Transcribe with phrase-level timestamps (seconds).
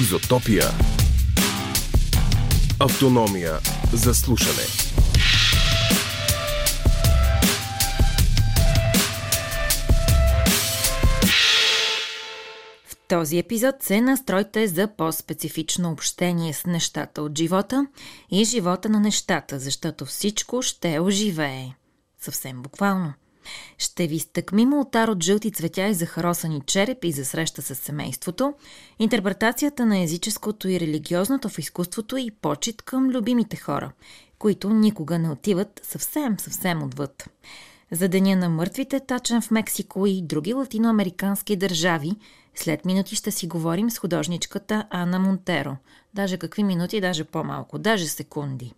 [0.00, 0.64] Изотопия.
[2.80, 3.58] Автономия
[3.92, 4.62] за слушане.
[12.86, 17.86] В този епизод се настройте за по-специфично общение с нещата от живота
[18.30, 21.74] и живота на нещата, защото всичко ще оживее.
[22.20, 23.12] Съвсем буквално.
[23.78, 28.54] Ще ви стъкмим ултар от жълти цветя и захаросани черепи за среща с семейството,
[28.98, 33.92] интерпретацията на езическото и религиозното в изкуството и почет към любимите хора,
[34.38, 37.28] които никога не отиват съвсем, съвсем отвъд.
[37.90, 42.12] За Деня на мъртвите, тачен в Мексико и други латиноамерикански държави,
[42.54, 45.76] след минути ще си говорим с художничката Ана Монтеро.
[46.14, 48.72] Даже какви минути, даже по-малко, даже секунди.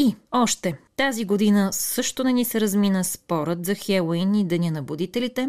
[0.00, 4.82] И още, тази година също не ни се размина спорът за Хелуин и Деня на
[4.82, 5.48] будителите,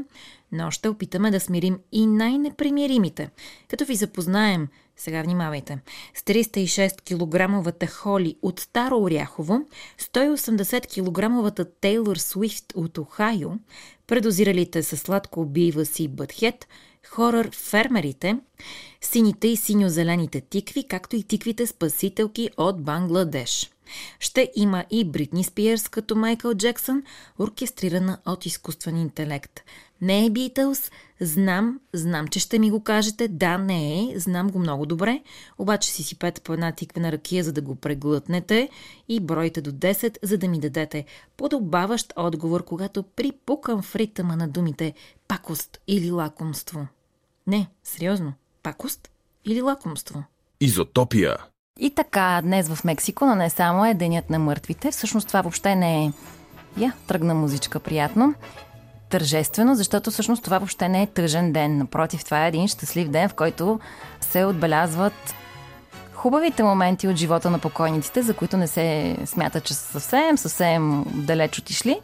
[0.52, 3.30] но ще опитаме да смирим и най-непримиримите,
[3.67, 5.80] като ви запознаем, сега внимавайте,
[6.16, 9.59] с 306 кг Холи от Старо Оряхово,
[10.00, 13.52] 180 кг Тейлор Суифт от Охайо,
[14.08, 16.67] предозиралите с сладко убива си Бътхет,
[17.08, 18.38] хорър фермерите,
[19.02, 23.72] сините и синьо-зелените тикви, както и тиквите спасителки от Бангладеш–
[24.20, 27.04] ще има и Бритни Спиърс като Майкъл Джексън,
[27.40, 29.62] оркестрирана от изкуствен интелект.
[30.02, 33.28] Не е Битълс, знам, знам, че ще ми го кажете.
[33.28, 35.22] Да, не е, знам го много добре,
[35.58, 38.70] обаче си си пет по една тиквена ракия, за да го преглътнете
[39.09, 41.06] и бройте до 10, за да ми дадете
[41.38, 44.94] подобаващ отговор, когато припукам в ритъма на думите
[45.28, 46.88] пакост или лакомство.
[47.48, 49.09] Не, сериозно, пакост
[49.46, 50.24] или лакомство?
[50.62, 51.38] Изотопия.
[51.80, 54.92] И така, днес в Мексико, но не само е Денят на мъртвите.
[54.92, 56.12] Всъщност това въобще не е...
[56.78, 58.34] Я, тръгна музичка приятно.
[59.09, 61.78] Тържествено, защото всъщност това въобще не е тъжен ден.
[61.78, 63.80] Напротив, това е един щастлив ден, в който
[64.22, 65.36] се отбелязват
[66.19, 71.06] хубавите моменти от живота на покойниците, за които не се смята, че са съвсем, съвсем
[71.07, 72.00] далеч отишли.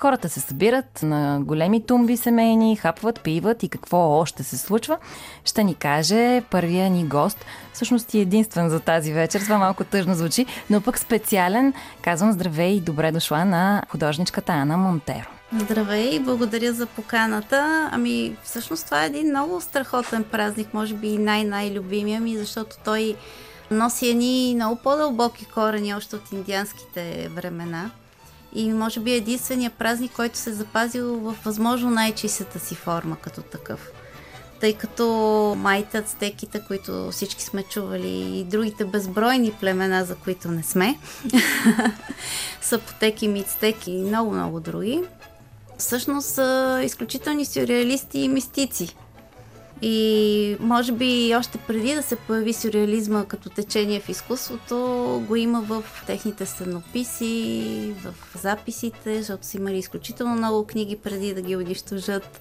[0.00, 4.98] Хората се събират на големи тумби семейни, хапват, пиват и какво още се случва,
[5.44, 7.44] ще ни каже първия ни гост.
[7.72, 9.40] Всъщност е единствен за тази вечер.
[9.40, 11.72] Това малко тъжно звучи, но пък специален.
[12.02, 15.28] Казвам здравей и добре дошла на художничката Ана Монтеро.
[15.58, 17.88] Здравей, благодаря за поканата.
[17.92, 23.16] Ами, всъщност това е един много страхотен празник, може би и най-най-любимия ми, защото той
[23.70, 27.90] носи едни много по-дълбоки корени още от индианските времена
[28.54, 33.16] и може би е единствения празник, който се е запазил в възможно най-чистата си форма
[33.16, 33.90] като такъв.
[34.60, 35.06] Тъй като
[35.58, 40.98] майта, ацтеките, които всички сме чували и другите безбройни племена, за които не сме,
[42.60, 45.02] са потеки, мицтеки и много-много други,
[45.78, 48.96] всъщност са изключителни сюрреалисти и мистици.
[49.82, 54.76] И може би още преди да се появи сюрреализма като течение в изкуството,
[55.28, 61.42] го има в техните сценописи, в записите, защото са имали изключително много книги преди да
[61.42, 62.40] ги унищожат.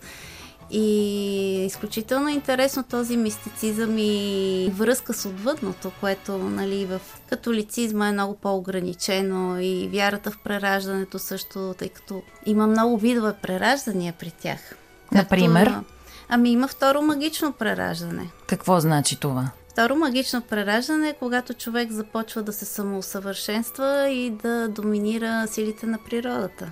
[0.71, 8.35] И изключително интересно този мистицизъм и връзка с отвъдното, което нали, в католицизма е много
[8.35, 14.75] по-ограничено и вярата в прераждането също, тъй като има много видове прераждания при тях.
[15.11, 15.65] Например?
[15.65, 15.98] Както,
[16.29, 18.29] Ами има второ магично прераждане.
[18.47, 19.49] Какво значи това?
[19.69, 25.97] Второ магично прераждане е когато човек започва да се самоусъвършенства и да доминира силите на
[25.97, 26.71] природата.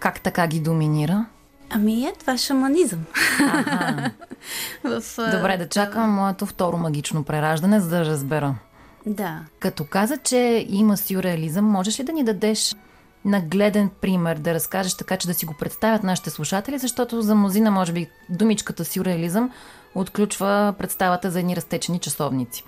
[0.00, 1.26] Как така ги доминира?
[1.70, 3.04] Ами е, това е шаманизъм.
[3.40, 4.10] Ага.
[4.84, 8.54] в, Добре, да чакам моето второ магично прераждане, за да разбера.
[9.06, 9.40] Да.
[9.58, 12.76] Като каза, че има сюрреализъм, можеш ли да ни дадеш
[13.28, 17.70] нагледен пример да разкажеш така, че да си го представят нашите слушатели, защото за мнозина,
[17.70, 19.50] може би, думичката сюрреализъм
[19.94, 22.64] отключва представата за едни разтечени часовници.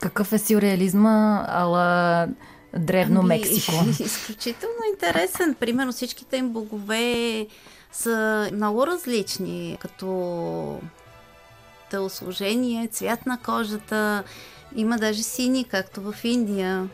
[0.00, 2.28] Какъв е сюрреализма, ала
[2.78, 3.72] древно ами, Мексико?
[4.02, 5.54] Изключително интересен.
[5.60, 7.46] Примерно всичките им богове
[7.92, 10.80] са много различни, като
[11.90, 14.24] телосложение, цвят на кожата.
[14.76, 16.88] Има даже сини, както в Индия.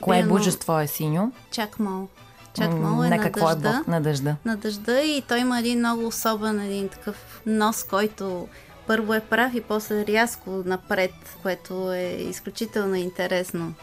[0.00, 1.32] Кое Примерно, божество е синьо?
[1.50, 2.08] Чакмал.
[2.56, 3.68] Чакмал е на какво дъжда.
[3.68, 4.36] Е бог на дъжда.
[4.44, 8.48] На дъжда и той има един много особен, един такъв нос, който
[8.86, 11.12] първо е прав и после рязко напред,
[11.42, 13.74] което е изключително интересно.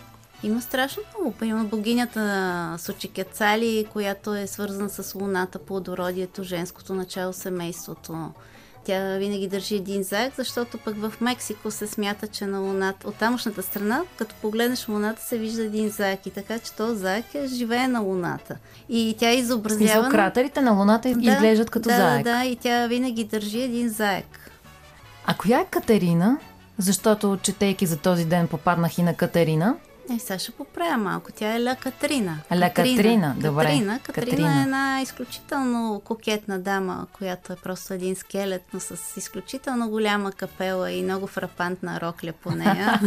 [0.44, 1.36] Има страшно много.
[1.44, 8.32] Има богинята Сочикецали, която е свързана с луната, плодородието, женското начало, семейството.
[8.86, 13.16] Тя винаги държи един заек, защото пък в Мексико се смята, че на луната, от
[13.16, 16.26] тамошната страна, като погледнеш луната, се вижда един заек.
[16.26, 18.58] И така, че този заек е живее на луната.
[18.90, 19.78] И тя изобразява...
[19.78, 22.24] Смисъл, кратерите на луната да, изглеждат като да, заек.
[22.24, 24.52] Да, да, и тя винаги държи един заек.
[25.26, 26.38] А коя е Катерина?
[26.78, 29.76] Защото, четейки за този ден, попаднах и на Катерина.
[30.12, 31.32] Е, сега ще поправя малко.
[31.36, 32.38] Тя е Ля Катрина.
[32.52, 33.64] Ля Катрина, добре.
[33.64, 34.00] Катрина.
[34.00, 39.90] Катрина Катрина е една изключително кокетна дама, която е просто един скелет, но с изключително
[39.90, 43.02] голяма капела и много фрапантна рокля по нея.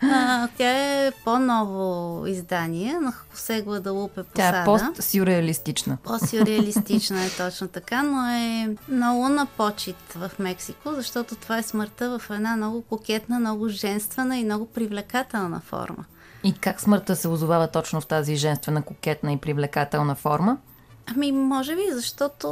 [0.56, 4.52] тя е по-ново издание на Хосе Гладалупе Посада.
[4.52, 5.98] Тя е пост-сюрреалистична.
[6.04, 12.18] По-сюрреалистична е точно така, но е много на почет в Мексико, защото това е смъртта
[12.18, 16.04] в една много кокетна, много женствена и много привлекателна форма форма.
[16.44, 20.58] И как смъртта се озовава точно в тази женствена, кокетна и привлекателна форма?
[21.06, 22.48] Ами, може би, защото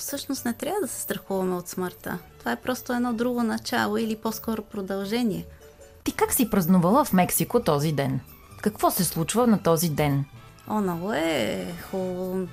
[0.00, 2.18] всъщност не трябва да се страхуваме от смъртта.
[2.38, 5.44] Това е просто едно друго начало или по-скоро продължение.
[6.04, 8.20] Ти как си празнувала в Мексико този ден?
[8.62, 10.24] Какво се случва на този ден?
[10.68, 12.46] О, много е хубаво.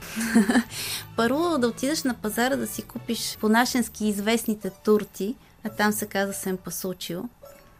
[1.15, 6.33] Първо да отидеш на пазара да си купиш по-нашенски известните турти, а там се казва
[6.33, 7.21] Семпасучио.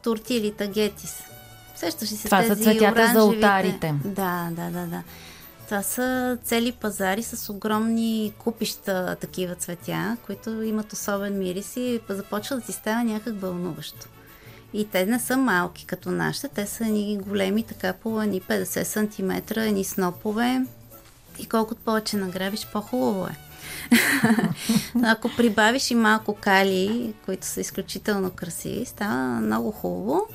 [0.04, 1.33] Турти или тагетис.
[1.76, 3.96] Сещаш ли се Това тези са цветята за алтарите.
[4.06, 5.04] Да, да, да, да.
[5.66, 12.56] Това са цели пазари с огромни купища такива цветя, които имат особен мирис и започва
[12.56, 14.08] да ти става някак вълнуващо.
[14.74, 18.84] И те не са малки като нашите, те са ни големи, така по ни 50
[18.84, 20.66] см, ни снопове.
[21.40, 23.36] И колкото повече награбиш, по-хубаво е.
[25.04, 30.28] Ако прибавиш и малко кали, които са изключително красиви, става много хубаво.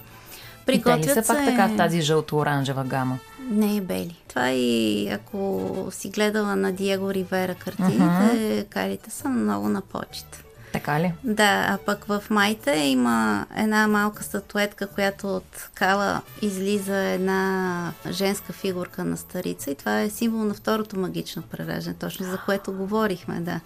[0.68, 3.18] Приготвят и те ли са пак така в тази жълто-оранжева гама?
[3.50, 4.16] Не е бели.
[4.28, 8.68] Това и ако си гледала на Диего Ривера картините, uh-huh.
[8.68, 10.44] калите са много на почет.
[10.72, 11.12] Така ли?
[11.24, 18.52] Да, а пък в майте има една малка статуетка, която от кала излиза една женска
[18.52, 23.40] фигурка на старица и това е символ на второто магично прераждане, точно за което говорихме,
[23.40, 23.60] да.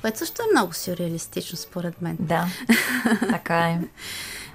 [0.00, 2.16] Което също е много сюрреалистично, според мен.
[2.20, 2.46] Да,
[3.30, 3.80] така е.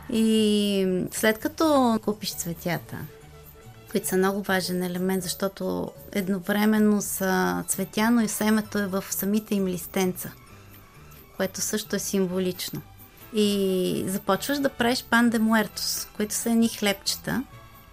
[0.10, 2.98] И след като купиш цветята,
[3.92, 9.56] които са много важен елемент, защото едновременно са цветя, но и семето е в самите
[9.56, 10.32] им листенца,
[11.38, 12.82] което също е символично.
[13.34, 17.44] И започваш да правиш пан де муертос, които са едни хлебчета.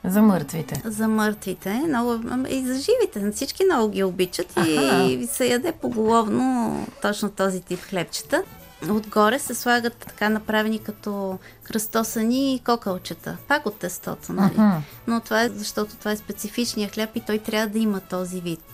[0.04, 0.82] За мъртвите.
[0.84, 1.82] За мъртвите.
[1.88, 3.30] Много, и за живите.
[3.32, 5.04] Всички много ги обичат Аха.
[5.04, 8.42] и се яде поголовно точно този тип хлебчета.
[8.90, 13.37] Отгоре се слагат така направени като кръстосани кокълчета.
[13.49, 14.55] Пак от тестото, нали?
[14.55, 14.81] Uh-huh.
[15.06, 18.64] Но това е защото това е специфичния хляб и той трябва да има този вид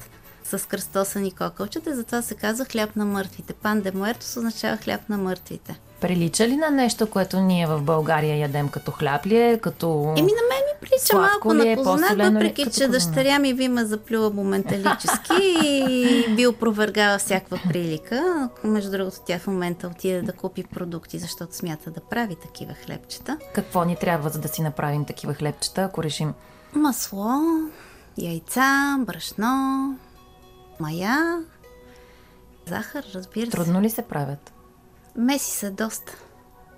[0.44, 1.96] с кръстосани кокълчета.
[1.96, 3.52] Затова се казва хляб на мъртвите.
[3.52, 5.80] Пан де муертос означава хляб на мъртвите.
[6.00, 10.32] Прилича ли на нещо, което ние в България ядем като хляб ли е, като Еми
[10.32, 13.84] на мен ми прилича малко е, на познат, въпреки че като дъщеря ми ви ме
[13.84, 18.48] заплюва моменталически и би опровергава всякаква прилика.
[18.64, 23.38] Между другото, тя в момента отиде да купи продукти, защото смята да прави такива хлебчета.
[23.54, 26.34] Какво ни трябва, за да си направим такива хлебчета, ако решим?
[26.74, 27.40] Масло,
[28.18, 29.98] яйца, брашно,
[30.80, 31.38] мая,
[32.66, 33.52] захар, разбира се.
[33.52, 34.52] Трудно ли се правят?
[35.18, 36.16] Меси се доста.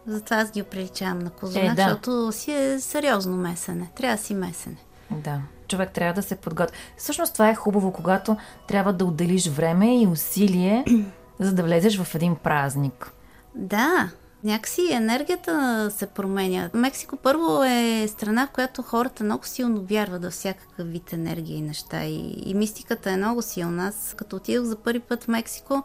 [0.06, 1.82] Затова аз ги оприличавам на козунак, е, да.
[1.82, 3.90] защото си е сериозно месене.
[3.96, 4.76] Трябва да си месене.
[5.10, 5.40] Да.
[5.68, 6.76] Човек трябва да се подготви.
[6.96, 8.36] Всъщност това е хубаво, когато
[8.68, 10.84] трябва да отделиш време и усилие,
[11.40, 13.12] за да влезеш в един празник.
[13.54, 14.10] Да,
[14.44, 16.70] някакси енергията се променя.
[16.74, 21.62] Мексико първо е страна, в която хората много силно вярват във всякакъв вид енергия и
[21.62, 22.04] неща.
[22.04, 23.86] И, и мистиката е много силна.
[23.86, 25.82] Аз като отидох за първи път в Мексико,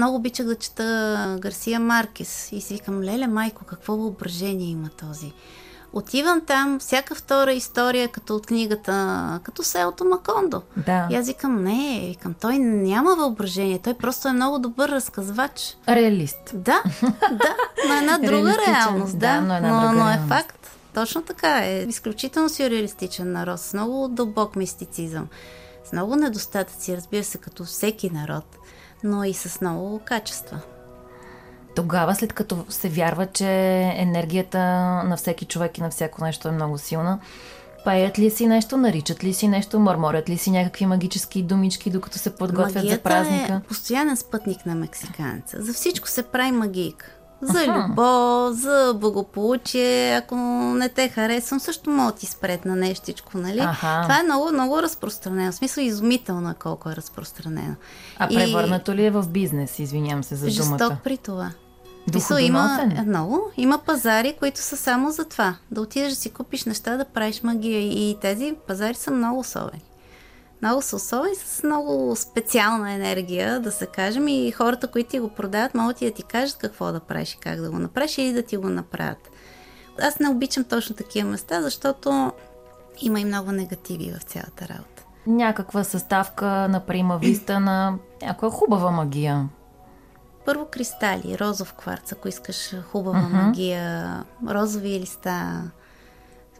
[0.00, 5.32] много обичах да чета Гарсия Маркес и си викам, леле майко, какво въображение има този.
[5.92, 10.62] Отивам там, всяка втора история, като от книгата, като селото Макондо.
[10.76, 11.08] Да.
[11.10, 15.76] И аз викам, не, викам, той няма въображение, той просто е много добър разказвач.
[15.88, 16.50] Реалист.
[16.54, 16.82] Да,
[17.30, 17.54] да,
[17.88, 20.28] на една друга реалност, да, да но, една но, друга но е реалност.
[20.28, 20.70] факт.
[20.94, 21.84] Точно така е.
[21.88, 25.26] Изключително сюрреалистичен народ, с много дълбок мистицизъм,
[25.84, 28.44] с много недостатъци, разбира се, като всеки народ
[29.04, 30.60] но и с много качества.
[31.76, 33.48] Тогава, след като се вярва, че
[33.96, 34.58] енергията
[35.04, 37.20] на всеки човек и на всяко нещо е много силна,
[37.84, 42.18] пеят ли си нещо, наричат ли си нещо, мърморят ли си някакви магически думички, докато
[42.18, 43.52] се подготвят Магията за празника?
[43.64, 45.62] е постоянен спътник на мексиканца.
[45.62, 47.06] За всичко се прави магийка.
[47.42, 50.14] За любов, за благополучие.
[50.14, 50.34] Ако
[50.74, 53.60] не те харесвам, също мога ти спред на нещичко, нали?
[53.60, 54.00] Аха.
[54.02, 55.52] Това е много, много разпространено.
[55.52, 57.74] В смисъл, изумително е колко е разпространено.
[58.18, 58.34] А и...
[58.34, 59.78] превърнато ли е в бизнес?
[59.78, 60.98] Извинявам се за Жесток думата.
[61.04, 61.50] при това.
[62.14, 63.50] Мисъл, има много.
[63.56, 65.54] Има пазари, които са само за това.
[65.70, 67.80] Да отидеш да си купиш неща, да правиш магия.
[67.80, 69.82] И тези пазари са много особени
[70.62, 75.28] много са особени, с много специална енергия, да се кажем, и хората, които ти го
[75.28, 78.32] продават, могат и да ти кажат какво да правиш и как да го направиш или
[78.32, 79.30] да ти го направят.
[80.02, 82.32] Аз не обичам точно такива места, защото
[83.02, 85.04] има и много негативи в цялата работа.
[85.26, 89.48] Някаква съставка на прима виста на някоя хубава магия.
[90.46, 93.46] Първо кристали, розов кварц, ако искаш хубава uh-huh.
[93.46, 95.62] магия, розови листа,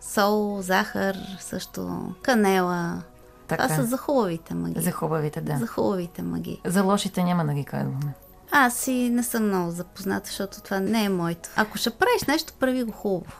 [0.00, 3.02] сол, захар, също канела.
[3.50, 3.62] Така.
[3.62, 4.83] Това са за хубавите магии.
[4.83, 5.57] За хубавите, да.
[5.57, 6.61] За хубавите магии.
[6.64, 8.14] За лошите няма да ги казваме.
[8.52, 11.49] Аз си не съм много запозната, защото това не е моето.
[11.57, 13.33] Ако ще правиш нещо, прави го хубаво.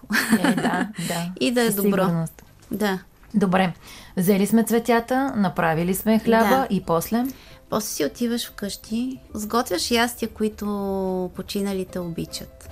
[0.45, 1.33] Е, да, да.
[1.41, 2.05] И да е добро.
[2.05, 2.43] Сигурност.
[2.71, 2.99] Да.
[3.35, 3.73] Добре.
[4.17, 6.67] Взели сме цветята, направили сме хляба да.
[6.71, 7.25] и после?
[7.71, 12.71] После си отиваш вкъщи, сготвяш ястия, които починалите обичат.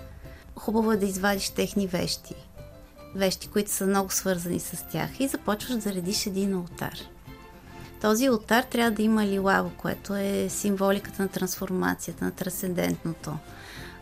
[0.57, 2.35] Хубаво е да извадиш техни вещи.
[3.14, 6.99] Вещи, които са много свързани с тях и започваш да редиш един алтар.
[8.00, 13.33] Този алтар трябва да има лилаво, което е символиката на трансформацията, на трансцендентното.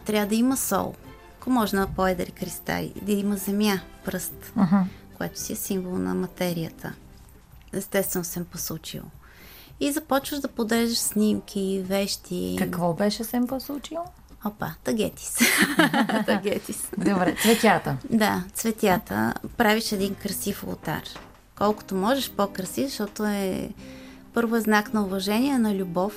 [0.04, 0.94] Трябва да има сол,
[1.40, 4.82] ако може на по-едри кристали, да има земя, пръст, uh-huh.
[5.16, 6.92] което си е символ на материята.
[7.72, 9.02] Естествено съм посучил.
[9.80, 12.56] И започваш да подреждаш снимки, вещи.
[12.58, 13.98] Какво беше съм посучил?
[14.44, 15.38] Опа, тагетис.
[16.26, 16.88] тагетис.
[16.98, 17.96] Добре, цветята.
[18.10, 19.34] Да, цветята.
[19.56, 21.02] Правиш един красив алтар
[21.58, 23.70] колкото можеш по-красив, защото е
[24.34, 26.12] първо е знак на уважение, на любов.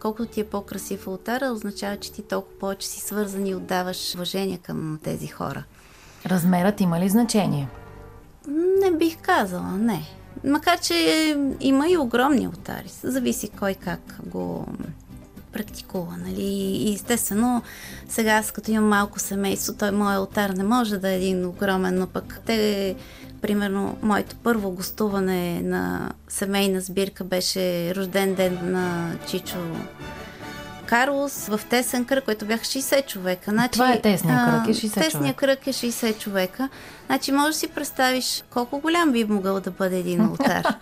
[0.00, 4.58] Колкото ти е по-красив алтара, означава, че ти толкова повече си свързан и отдаваш уважение
[4.58, 5.64] към тези хора.
[6.26, 7.68] Размерът има ли значение?
[8.80, 10.02] Не бих казала, не.
[10.44, 12.88] Макар, че има и огромни алтари.
[13.02, 14.66] Зависи кой как го
[15.52, 16.16] практикува.
[16.16, 16.42] Нали?
[16.42, 17.62] И естествено,
[18.08, 21.98] сега аз като имам малко семейство, той моят алтар не може да е един огромен,
[21.98, 22.96] но пък те
[23.46, 29.58] Примерно, моето първо гостуване на семейна сбирка беше рожден ден на Чичо
[30.86, 33.50] Карлос в тесен кръг, който бяха 60 човека.
[33.50, 35.00] Значи, Това е тесния кръг, е 60 човека.
[35.00, 36.68] Тесния кръг е 60 човека.
[37.06, 40.64] Значи можеш да си представиш колко голям би могъл да бъде един алтар.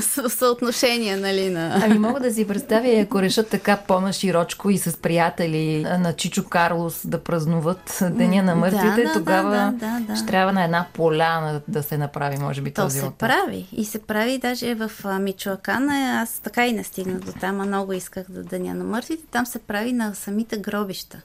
[0.28, 1.80] съотношение, нали, на...
[1.84, 7.00] Ами мога да си представя, ако решат така по-наширочко и с приятели на Чичо Карлос
[7.04, 10.86] да празнуват Деня на мъртвите, да, да, тогава да, да, да, ще трябва на една
[10.92, 13.30] поляна да се направи, може би, този То се алтар.
[13.30, 13.66] прави.
[13.72, 14.90] И се прави даже в
[15.20, 15.90] Мичоакан.
[15.90, 19.22] Аз така и не стигнах до там, а много исках да Деня на мъртвите.
[19.30, 21.18] Там се прави на самите гробища.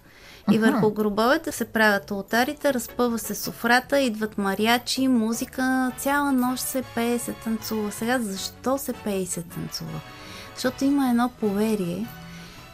[0.52, 6.84] И върху гробовете се правят алтарите, разпъва се софрата, идват мариачи, музика, цяла нощ се
[6.96, 7.92] пее, се танцува.
[7.92, 10.00] Сега защо се пее и се танцува?
[10.56, 12.08] Защото има едно поверие,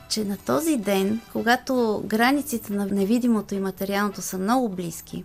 [0.10, 5.24] че на този ден, когато границите на невидимото и материалното са много близки,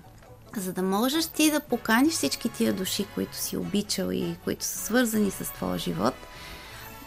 [0.57, 4.79] за да можеш ти да поканиш всички тия души, които си обичал и които са
[4.79, 6.15] свързани с твоя живот–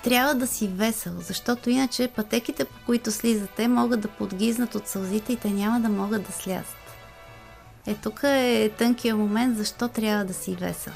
[0.04, 5.34] трябва да си весел, защото иначе пътеките, по които слизате, могат да подгизнат от сълзите
[5.34, 6.78] и те няма да могат да слязат.
[7.86, 10.94] Е, тук е тънкият момент, защо трябва да си весел.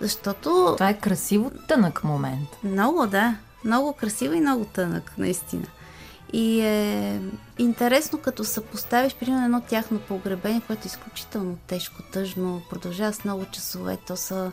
[0.00, 0.74] Защото...
[0.76, 2.48] Това е красиво тънък момент.
[2.64, 3.36] Много, да.
[3.64, 5.66] Много красиво и много тънък, наистина.
[6.32, 7.20] И е
[7.58, 13.44] интересно, като съпоставиш, примерно, едно тяхно погребение, което е изключително тежко, тъжно, продължава с много
[13.44, 13.98] часове.
[14.06, 14.52] То са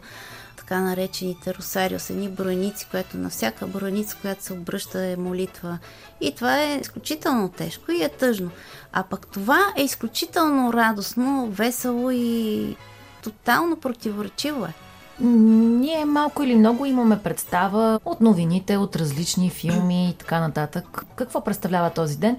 [0.70, 5.78] така наречените росариос, едни броеници, което на всяка броеница, която се обръща е молитва.
[6.22, 8.50] И това е изключително тежко и е тъжно.
[8.94, 12.76] А пък това е изключително радостно, весело и
[13.24, 14.74] тотално противоречиво е.
[15.20, 21.06] Ние малко или много имаме представа от новините, от различни филми и така нататък.
[21.16, 22.38] Какво представлява този ден?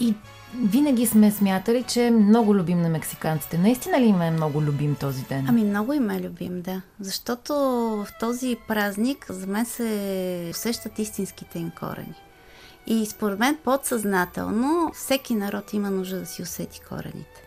[0.00, 0.14] И
[0.62, 3.58] винаги сме смятали, че е много любим на мексиканците.
[3.58, 5.46] Наистина ли им е много любим този ден?
[5.48, 6.82] Ами много им е любим, да.
[7.00, 12.14] Защото в този празник за мен се усещат истинските им корени.
[12.86, 17.44] И според мен подсъзнателно всеки народ има нужда да си усети корените.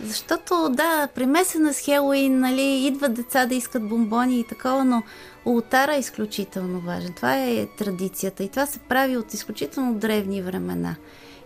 [0.00, 5.02] Защото, да, примесена с Хелоуин, нали, идват деца да искат бомбони и такова, но
[5.44, 7.12] ултара е изключително важен.
[7.12, 10.96] Това е традицията и това се прави от изключително древни времена.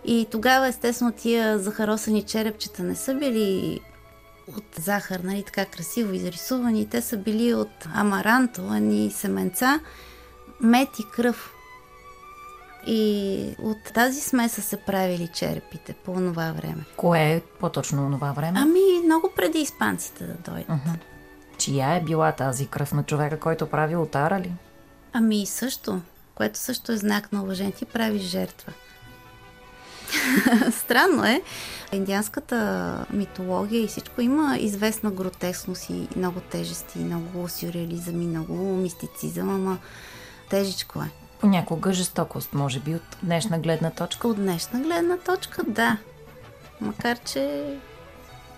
[0.05, 3.81] И тогава, естествено, тия захаросани черепчета не са били
[4.57, 6.89] от захар, нали, така красиво изрисувани.
[6.89, 9.81] Те са били от амаранто, едни семенца,
[10.61, 11.53] мед и кръв.
[12.87, 16.85] И от тази смеса се правили черепите по това време.
[16.97, 18.59] Кое е по-точно това време?
[18.63, 20.69] Ами, много преди испанците да дойдат.
[20.69, 20.99] Uh-huh.
[21.59, 24.53] Чия е била тази кръв на човека, който прави отара ли?
[25.13, 26.01] Ами също,
[26.35, 27.73] което също е знак на уважение.
[27.73, 28.73] Ти правиш жертва.
[30.73, 31.43] Странно е.
[31.93, 39.49] Индианската митология и всичко има известна гротескност и много тежести, много сюрреализъм и много мистицизъм,
[39.51, 39.79] ама
[40.51, 41.11] тежичко е.
[41.41, 44.29] Понякога жестокост, може би, от днешна гледна точка.
[44.29, 45.97] От днешна гледна точка, да.
[46.81, 47.75] Макар, че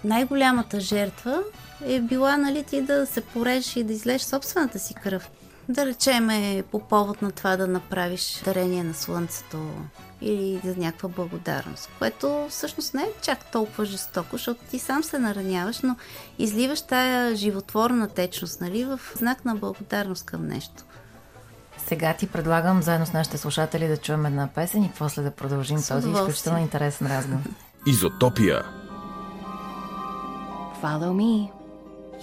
[0.05, 1.43] най-голямата жертва
[1.87, 5.31] е била, нали, ти да се порежеш и да излезеш собствената си кръв.
[5.69, 9.59] Да речеме по повод на това да направиш дарение на слънцето
[10.21, 15.19] или за някаква благодарност, което всъщност не е чак толкова жестоко, защото ти сам се
[15.19, 15.97] нараняваш, но
[16.39, 20.85] изливаш тая животворна течност, нали, в знак на благодарност към нещо.
[21.87, 25.79] Сега ти предлагам заедно с нашите слушатели да чуем една песен и после да продължим
[25.79, 27.43] С този изключително интересен разговор.
[27.87, 28.65] Изотопия.
[30.83, 31.51] Follow me.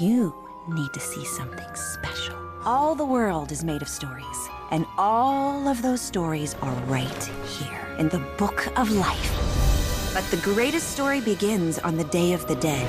[0.01, 0.31] You
[0.77, 2.38] need to see something special.
[2.65, 7.23] All the world is made of stories, and all of those stories are right
[7.57, 10.11] here in the book of life.
[10.13, 12.85] But the greatest story begins on the Day of the Dead.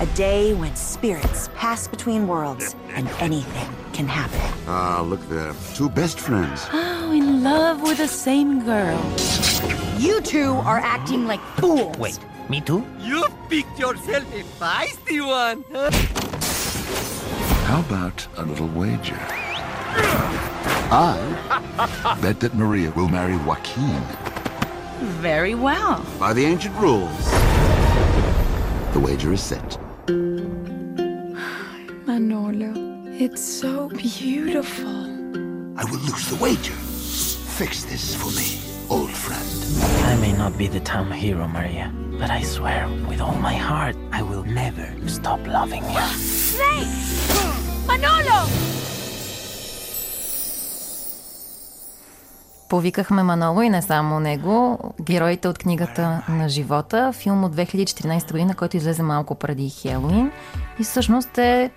[0.00, 4.40] A day when spirits pass between worlds and anything can happen.
[4.66, 5.54] Ah, look there.
[5.74, 6.66] Two best friends.
[7.06, 9.00] Oh, in love with the same girl.
[9.96, 11.96] You two are acting like fools.
[11.98, 12.18] Wait,
[12.48, 12.84] me too?
[12.98, 15.64] You picked yourself a feisty one.
[17.66, 19.18] How about a little wager?
[20.88, 21.18] I
[22.22, 24.00] bet that Maria will marry Joaquin
[25.20, 26.06] Very well.
[26.18, 27.24] by the ancient rules.
[28.92, 29.78] The wager is set.
[32.06, 32.72] Manolo,
[33.18, 35.04] it's so beautiful.
[35.76, 36.72] I will lose the wager.
[36.72, 39.44] Fix this for me, old friend.
[40.06, 43.96] I may not be the town hero, Maria, but I swear with all my heart
[44.12, 46.45] I will never stop loving you.
[47.86, 48.38] Manolo!
[52.68, 58.54] Повикахме Маноло и не само него, героите от книгата на живота, филм от 2014 година,
[58.54, 60.30] който излезе малко преди Хелоуин.
[60.80, 61.70] И всъщност е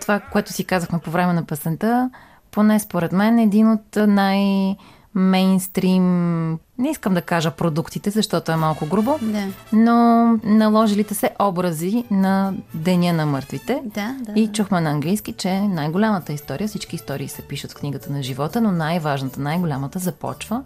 [0.00, 2.10] това, което си казахме по време на песента,
[2.50, 4.76] поне според мен един от най-
[5.14, 9.46] мейнстрим, не искам да кажа продуктите, защото е малко грубо, Да.
[9.72, 13.82] но наложилите се образи на Деня на мъртвите.
[13.84, 14.40] Да, да.
[14.40, 18.60] И чухме на английски, че най-голямата история, всички истории се пишат в книгата на живота,
[18.60, 20.62] но най-важната, най-голямата започва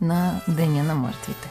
[0.00, 1.50] на Деня на мъртвите.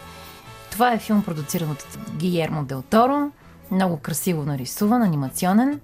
[0.71, 3.31] Това е филм, продуциран от Гиермо Дел Торо,
[3.71, 5.79] много красиво нарисуван, анимационен.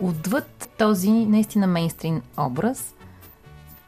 [0.00, 2.94] Отвъд този наистина мейнстрим образ,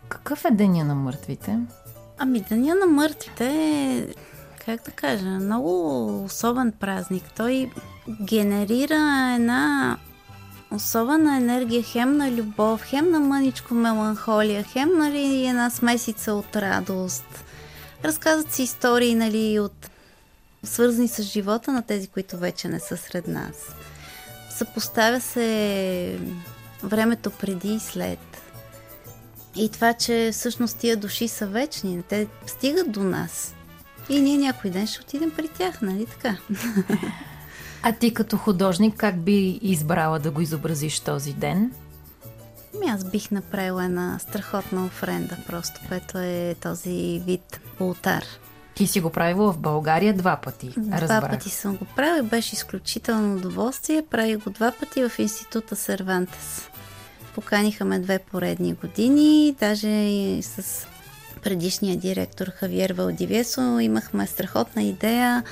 [0.08, 1.58] какъв е Деня на мъртвите?
[2.18, 4.06] Ами Деня на мъртвите е,
[4.64, 7.24] как да кажа, много особен празник.
[7.36, 7.70] Той
[8.22, 9.96] генерира една
[10.70, 17.44] особена енергия, хем на любов, хем на мъничко меланхолия, хем нали, една смесица от радост.
[18.04, 19.90] Разказват си истории нали, от
[20.62, 23.74] свързани с живота на тези, които вече не са сред нас.
[24.50, 26.18] Съпоставя се
[26.82, 28.33] времето преди и след.
[29.56, 33.54] И това, че всъщност тия души са вечни, те стигат до нас.
[34.08, 36.36] И ние някой ден ще отидем при тях, нали така?
[37.86, 41.72] А ти като художник как би избрала да го изобразиш този ден?
[42.74, 48.24] Ами аз бих направила една страхотна офренда, просто, което е този вид ултар.
[48.74, 50.70] Ти си го правила в България два пъти.
[50.76, 51.30] Два разбрах.
[51.30, 54.04] пъти съм го правила беше изключително удоволствие.
[54.10, 56.70] Правих го два пъти в института Сервантес.
[57.34, 60.86] Поканиха ме две поредни години, даже и с
[61.42, 65.42] предишния директор Хавиер Валдивесо имахме страхотна идея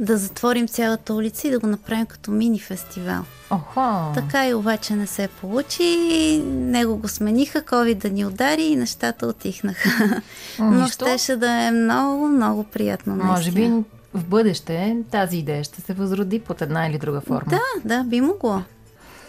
[0.00, 3.24] да затворим цялата улица и да го направим като мини фестивал.
[3.50, 4.12] Охо!
[4.14, 6.42] Така и обаче не се получи.
[6.46, 10.20] Него го смениха, COVID да ни удари и нещата отихнаха.
[10.58, 11.04] Но Нищо.
[11.04, 13.14] щеше да е много, много приятно.
[13.16, 13.84] Може би наистина.
[14.14, 17.50] в бъдеще тази идея ще се възроди под една или друга форма.
[17.50, 18.62] Да, да, би могло.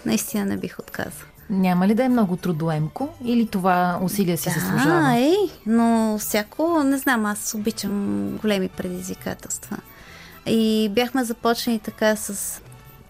[0.06, 1.28] Наистина не бих отказал.
[1.50, 5.14] Няма ли да е много трудоемко или това усилие си Да, заслужава?
[5.18, 5.34] е,
[5.66, 9.78] но всяко, не знам, аз обичам големи предизвикателства.
[10.46, 12.62] И бяхме започнали така с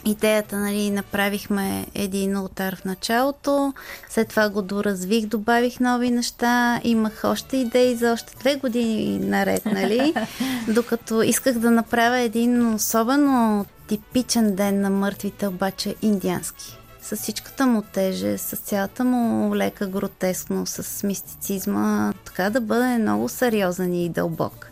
[0.06, 3.74] идеята, нали, направихме един ултар в началото,
[4.10, 9.66] след това го доразвих, добавих нови неща, имах още идеи за още две години наред,
[9.66, 10.14] нали,
[10.68, 16.78] докато исках да направя един особено типичен ден на мъртвите, обаче индиански.
[17.04, 23.30] С всичката му теже, с цялата му лека гротескно, с мистицизма, така да бъде много
[23.30, 24.68] сериозен и дълбок.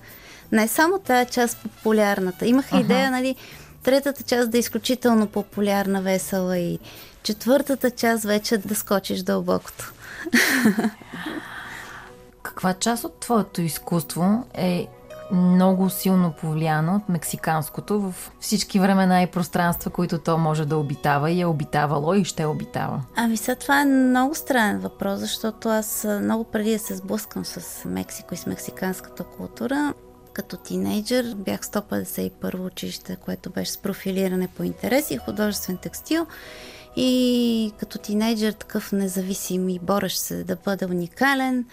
[0.52, 2.46] Не само тая част популярната.
[2.46, 3.36] Имах идея, нали,
[3.84, 6.80] третата част да е изключително популярна, весела и
[7.24, 9.94] четвъртата част вече да скочиш дълбокото.
[12.44, 14.88] Каква част от твоето изкуство е
[15.32, 21.32] много силно повлияно от мексиканското в всички времена и пространства, които то може да обитава
[21.32, 23.02] и е обитавало и ще обитава?
[23.16, 27.86] Ами сега това е много странен въпрос, защото аз много преди да се сблъскам с
[27.86, 29.94] Мексико и с мексиканската култура,
[30.34, 36.26] Като тинейджър бях 151 училище, което беше с профилиране по интереси художествен текстил.
[36.96, 41.66] И като тинейджър такъв независим и борещ се да бъде уникален,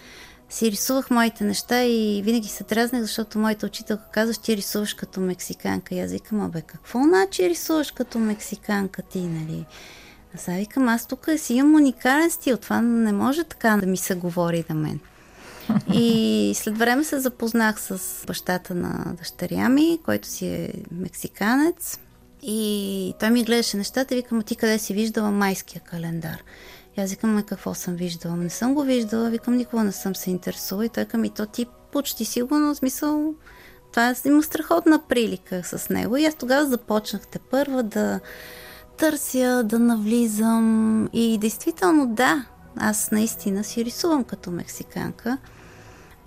[0.49, 4.93] си рисувах моите неща и винаги се дразнах, защото моята учителка казва, че ти рисуваш
[4.93, 5.95] като мексиканка.
[5.95, 9.65] И аз викам, абе, какво значи рисуваш като мексиканка ти, нали?
[10.35, 14.15] Аз викам, аз тук си имам уникален стил, това не може така да ми се
[14.15, 14.99] говори на мен.
[15.93, 21.99] И след време се запознах с бащата на дъщеря ми, който си е мексиканец.
[22.41, 26.43] И той ми гледаше нещата и викам, ти къде си виждала майския календар?
[27.01, 28.35] Аз викам, ме какво съм виждала?
[28.35, 30.85] Не съм го виждала, викам, никога не съм се интересувала.
[30.85, 33.33] И той към и то ти почти сигурно, в смисъл,
[33.91, 36.17] това има страхотна прилика с него.
[36.17, 38.19] И аз тогава започнах те първа да
[38.97, 41.09] търся, да навлизам.
[41.13, 42.45] И действително да,
[42.77, 45.37] аз наистина си рисувам като мексиканка.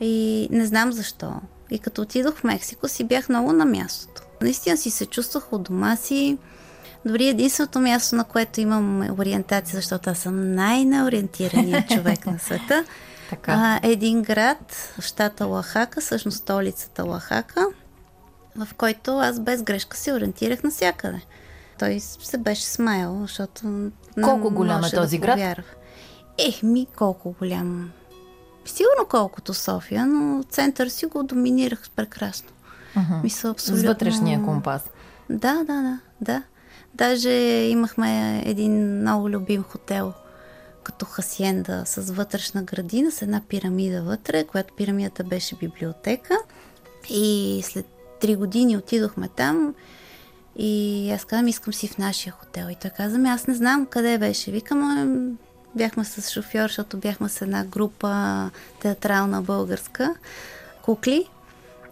[0.00, 1.32] И не знам защо.
[1.70, 4.22] И като отидох в Мексико, си бях много на мястото.
[4.42, 6.38] Наистина си се чувствах от дома си.
[7.04, 12.84] Дори единственото място, на което имам ориентация, защото аз съм най-неориентираният човек на света,
[13.30, 13.52] така.
[13.52, 17.66] А, един град щата Лахака, всъщност столицата Лахака,
[18.56, 21.20] в който аз без грешка се ориентирах навсякъде.
[21.78, 23.90] Той се беше смаял, защото...
[24.22, 25.58] Колко голям е този да град?
[26.38, 27.90] Ех, ми колко голям.
[28.64, 32.48] Сигурно колкото София, но център си го доминирах прекрасно.
[32.96, 33.22] Uh-huh.
[33.22, 33.82] Мисля, абсолютно...
[33.82, 34.82] С вътрешния компас.
[35.30, 36.42] Да, да, да, да.
[36.94, 37.30] Даже
[37.64, 40.12] имахме един много любим хотел,
[40.82, 46.34] като хасиенда с вътрешна градина, с една пирамида вътре, която пирамидата беше библиотека.
[47.10, 47.86] И след
[48.20, 49.74] три години отидохме там
[50.56, 52.68] и аз казвам, искам си в нашия хотел.
[52.70, 54.50] И той каза, ми аз не знам къде беше.
[54.50, 55.38] Викам,
[55.74, 58.50] бяхме с шофьор, защото бяхме с една група
[58.80, 60.14] театрална българска,
[60.82, 61.28] кукли.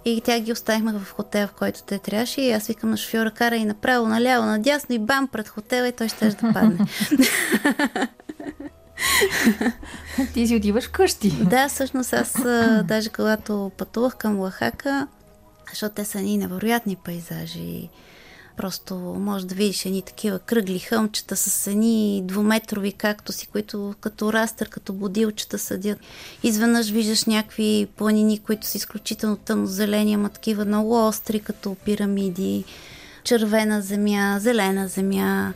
[0.05, 2.41] И тя ги оставихме в хотел, в който те трябваше.
[2.41, 5.93] И аз викам на шофьора, кара и направо, наляво, надясно и бам пред хотела и
[5.93, 6.79] той ще да падне.
[10.35, 11.31] Ти си отиваш къщи.
[11.31, 12.43] Да, всъщност аз
[12.85, 15.07] даже когато пътувах към Лахака,
[15.71, 17.89] защото те са ни невероятни пейзажи.
[18.61, 24.69] Просто може да видиш едни такива кръгли хълмчета с едни двуметрови кактуси, които като растър,
[24.69, 25.99] като будилчета съдят.
[26.43, 32.65] Изведнъж виждаш някакви планини, които са изключително тъмно-зелени, ама такива много остри, като пирамиди,
[33.25, 35.53] червена земя, зелена земя.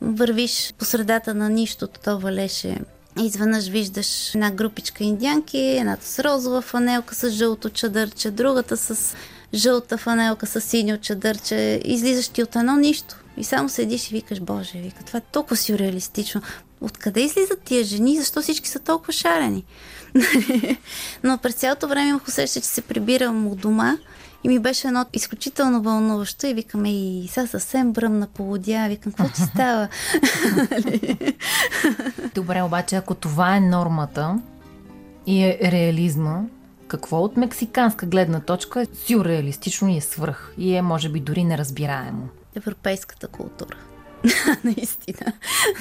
[0.00, 2.78] Вървиш по средата на нищото, то валеше
[3.18, 9.16] Изведнъж виждаш една групичка индианки, едната с розова фанелка с жълто чадърче, другата с
[9.54, 13.16] жълта фанелка с синьо чадърче, излизаш ти от едно нищо.
[13.36, 16.42] И само седиш и викаш, Боже, вика, това е толкова сюрреалистично.
[16.80, 18.18] Откъде излизат тия жени?
[18.18, 19.64] Защо всички са толкова шарени?
[21.24, 23.96] Но през цялото време имах усеща, че се прибирам от дома
[24.44, 29.34] и ми беше едно изключително вълнуващо и викаме и сега съвсем бръмна полудя, викам, какво
[29.34, 29.88] ти става?
[32.34, 34.38] Добре, обаче ако това е нормата
[35.26, 36.42] и е реализма,
[36.90, 41.44] какво от мексиканска гледна точка е сюрреалистично и е свръх и е може би дори
[41.44, 42.28] неразбираемо?
[42.54, 43.76] Европейската култура.
[44.64, 45.32] Наистина.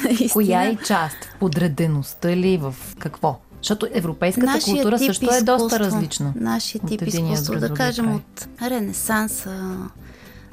[0.04, 0.30] Наистина.
[0.34, 1.15] Коя е част?
[1.15, 2.58] В подредеността ли?
[2.58, 3.39] В какво?
[3.58, 6.34] Защото европейската Нашия култура също изкуство, е доста различна.
[6.36, 8.15] Нашия тип изкуство, да кажем край.
[8.15, 9.78] от Ренесанса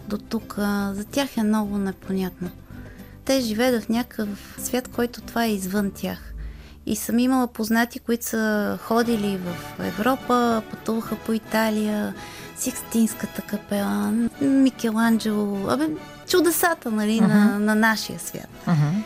[0.08, 0.54] до тук,
[0.92, 2.50] за тях е много непонятно.
[3.24, 6.32] Те живеят в някакъв свят, който това е извън тях.
[6.86, 12.14] И съм имала познати, които са ходили в Европа, пътуваха по Италия,
[12.56, 15.88] Сикстинската капела, Микеланджело, абе,
[16.28, 17.26] чудесата, нали, uh-huh.
[17.26, 18.48] на, на нашия свят.
[18.66, 19.02] Uh-huh.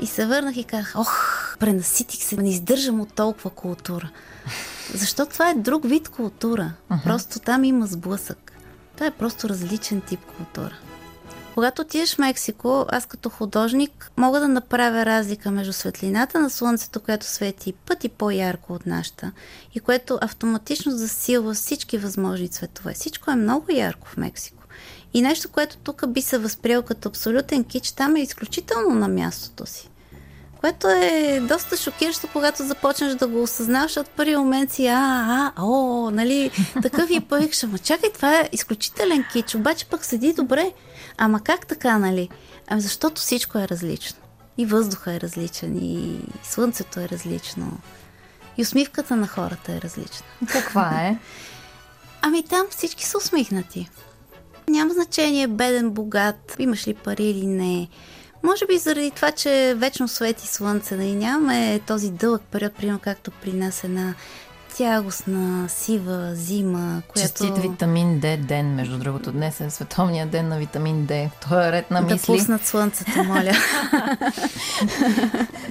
[0.00, 4.10] И се върнах и казах, ох, пренаситих се, не издържам от толкова култура.
[4.94, 6.72] Защото това е друг вид култура.
[6.90, 7.02] Uh-huh.
[7.02, 8.52] Просто там има сблъсък.
[8.94, 10.74] Това е просто различен тип култура.
[11.58, 17.00] Когато отидеш в Мексико, аз като художник мога да направя разлика между светлината на слънцето,
[17.00, 19.32] което свети пъти по-ярко от нашата
[19.74, 22.94] и което автоматично засилва всички възможни цветове.
[22.94, 24.62] Всичко е много ярко в Мексико.
[25.14, 29.66] И нещо, което тук би се възприел като абсолютен кич, там е изключително на мястото
[29.66, 29.90] си.
[30.60, 35.64] Което е доста шокиращо, когато започнеш да го осъзнаваш от първи момент си, а, а,
[35.64, 36.50] о, нали,
[36.82, 40.72] такъв и пък, ма чакай, това е изключителен кич, обаче пък седи добре.
[41.18, 42.28] Ама как така, нали?
[42.66, 44.18] Ами защото всичко е различно.
[44.58, 47.78] И въздуха е различен, и слънцето е различно,
[48.56, 50.26] и усмивката на хората е различна.
[50.52, 51.18] Каква е?
[52.22, 53.88] Ами там всички са усмихнати.
[54.68, 57.88] Няма значение беден, богат, имаш ли пари или не.
[58.42, 62.98] Може би заради това, че вечно свети слънце, да и нямаме този дълъг период, примерно
[62.98, 64.14] както при нас една
[64.78, 67.44] тягостна, сива зима, която...
[67.44, 69.32] Честит витамин Д ден, между другото.
[69.32, 71.30] Днес е световния ден на витамин Д.
[71.40, 72.16] Това е ред на мисли.
[72.16, 73.52] Да пуснат слънцето, моля.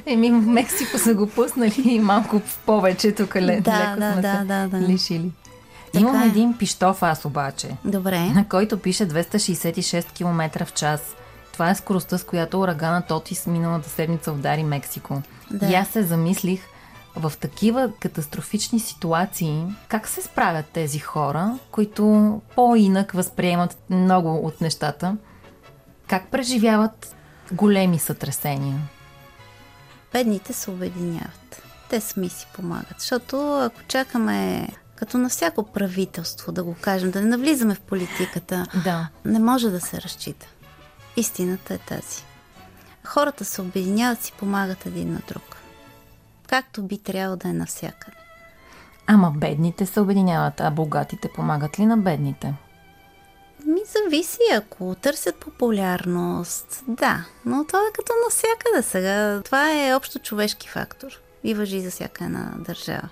[0.05, 4.21] Еми, в Мексико са го пуснали малко в повече, тук ле, да, леко да, сме
[4.21, 4.87] да, се да, да.
[4.87, 5.31] лишили.
[5.93, 6.25] Така Имам е.
[6.25, 8.19] един пиштов аз обаче, Добре.
[8.19, 11.01] на който пише 266 км в час.
[11.53, 15.21] Това е скоростта, с която ураганът Отис миналата седмица удари Мексико.
[15.51, 15.65] Да.
[15.65, 16.61] И аз се замислих
[17.19, 25.17] в такива катастрофични ситуации, как се справят тези хора, които по-инак възприемат много от нещата,
[26.07, 27.15] как преживяват
[27.51, 28.79] големи сътресения.
[30.13, 31.61] Бедните се обединяват.
[31.89, 32.95] Те сами си помагат.
[32.99, 38.65] Защото ако чакаме като на всяко правителство, да го кажем, да не навлизаме в политиката,
[38.83, 39.07] Да.
[39.25, 40.47] не може да се разчита.
[41.17, 42.23] Истината е тази.
[43.05, 45.57] Хората се обединяват, си помагат един на друг.
[46.47, 48.17] Както би трябвало да е навсякъде.
[49.07, 52.53] Ама бедните се обединяват, а богатите помагат ли на бедните?
[53.65, 59.41] Ми зависи, ако търсят популярност, да, но то е като навсякъде сега.
[59.45, 63.09] Това е общо човешки фактор и въжи за всяка една държава.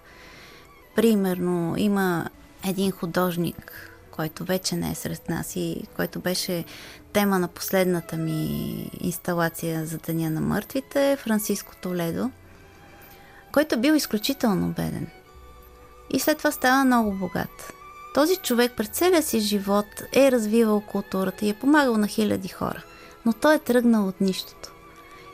[0.95, 2.29] Примерно има
[2.67, 6.65] един художник, който вече не е сред нас и който беше
[7.13, 12.31] тема на последната ми инсталация за Деня на мъртвите, Франциско Толедо,
[13.55, 15.07] който бил изключително беден.
[16.09, 17.73] И след това става много богат.
[18.13, 22.83] Този човек през целия си живот е развивал културата и е помагал на хиляди хора.
[23.25, 24.71] Но той е тръгнал от нищото.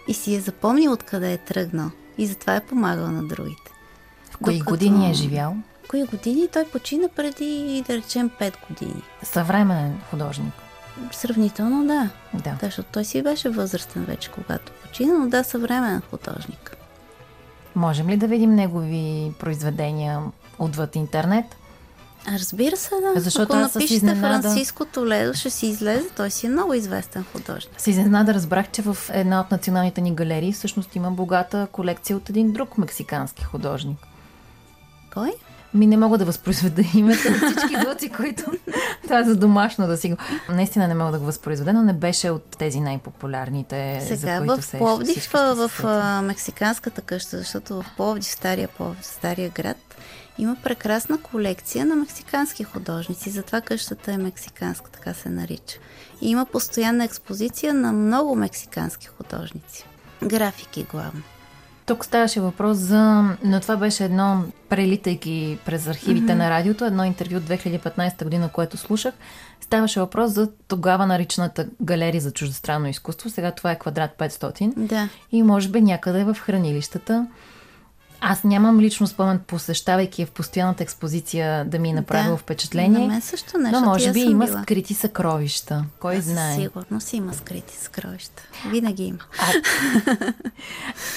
[0.07, 1.91] И си е запомнил откъде е тръгнал.
[2.17, 3.71] И затова е помагал на другите.
[4.31, 5.55] В кои Докато- години е живял?
[5.83, 9.03] В кои години той почина преди, да речем, 5 години.
[9.23, 10.53] Съвременен художник.
[11.11, 11.87] Сравнително.
[11.87, 12.09] Да.
[12.33, 16.77] Да, защото той си беше възрастен вече, когато почина, но да, съвременен художник.
[17.75, 20.21] Можем ли да видим негови произведения
[20.59, 21.45] отвъд интернет?
[22.29, 23.21] Разбира се, да.
[23.21, 26.09] Защото Ако напишете изненада- Франциско Толедо, ще си излезе.
[26.09, 27.73] Той си е много известен художник.
[27.77, 32.29] С изненада разбрах, че в една от националните ни галерии всъщност има богата колекция от
[32.29, 33.97] един друг мексикански художник.
[35.13, 35.31] Кой?
[35.73, 38.43] Ми не мога да възпроизведа името на всички звуци, които...
[39.03, 40.17] Това е за домашно да си го...
[40.49, 44.61] Наистина не мога да го възпроизведа, но не беше от тези най-популярните, Сега за които
[44.61, 49.77] в Пловдив, в а, мексиканската къща, защото в Пловдив, стария Пловдив, стария град,
[50.37, 53.29] има прекрасна колекция на мексикански художници.
[53.29, 55.77] Затова къщата е мексиканска, така се нарича.
[56.21, 59.85] И има постоянна експозиция на много мексикански художници.
[60.23, 61.21] Графики главно.
[61.85, 63.23] Тук ставаше въпрос за...
[63.43, 66.35] Но това беше едно, прелитайки през архивите mm-hmm.
[66.35, 69.13] на радиото, едно интервю от 2015 година, което слушах.
[69.61, 73.29] Ставаше въпрос за тогава наричаната галерия за чуждестранно изкуство.
[73.29, 74.73] Сега това е квадрат 500.
[74.77, 75.09] Да.
[75.31, 77.27] И може би някъде в хранилищата.
[78.23, 82.37] Аз нямам лично спомен, посещавайки я в постоянната експозиция, да ми е направило Да.
[82.37, 82.99] впечатление.
[82.99, 84.61] На мен също не, Но може аз би има била.
[84.63, 85.85] скрити съкровища.
[85.99, 86.55] Кой Със знае?
[86.55, 88.43] Сигурност има скрити скровища.
[88.69, 89.19] Винаги има.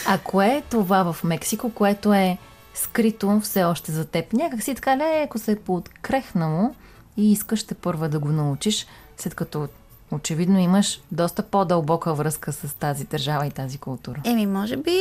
[0.06, 2.38] А кое е това в Мексико, което е
[2.74, 4.32] скрито все още за теб?
[4.32, 6.74] Някак си така леко се е пооткрехнало
[7.16, 8.86] и искаш те първа да го научиш,
[9.16, 9.68] след като
[10.14, 14.20] очевидно имаш доста по-дълбока връзка с тази държава и тази култура.
[14.24, 14.92] Еми, може би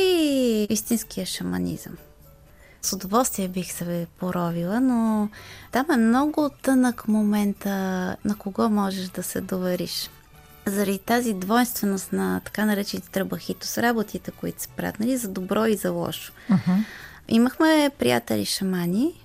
[0.70, 1.92] истинския шаманизъм.
[2.82, 5.28] С удоволствие бих се поровила, но
[5.72, 7.70] там е много тънък момента
[8.24, 10.10] на кого можеш да се довериш.
[10.66, 15.66] Заради тази двойственост на така наречените тръбахито с работите, които се правят, нали, за добро
[15.66, 16.32] и за лошо.
[17.28, 19.23] Имахме приятели шамани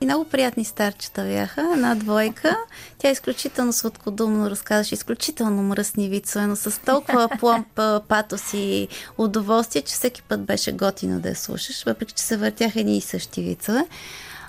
[0.00, 2.56] и много приятни старчета бяха, една двойка.
[2.98, 9.82] Тя изключително сладкодумно разказваше, изключително мръсни вицове, но с толкова пломб, а, патос и удоволствие,
[9.82, 13.42] че всеки път беше готино да я слушаш, въпреки че се въртяха едни и същи
[13.42, 13.86] вицове.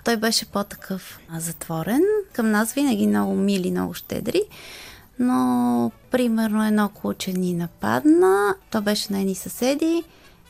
[0.03, 2.01] Той беше по-такъв затворен.
[2.33, 4.41] Към нас винаги много мили, много щедри.
[5.19, 8.55] Но, примерно, едно куче ни нападна.
[8.71, 10.03] То беше на едни съседи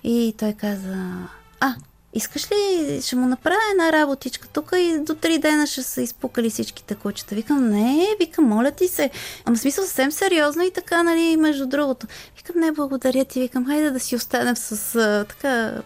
[0.04, 1.28] и той каза,
[1.60, 1.76] а,
[2.14, 6.50] искаш ли, ще му направя една работичка тук и до три дена ще са изпукали
[6.50, 7.36] всичките кучета.
[7.36, 9.10] Викам, не, викам, моля ти се.
[9.46, 12.08] Ама смисъл съвсем сериозно и така, нали, между другото.
[12.38, 15.82] Викам, не, благодаря ти, викам, хайде да си останем с а, така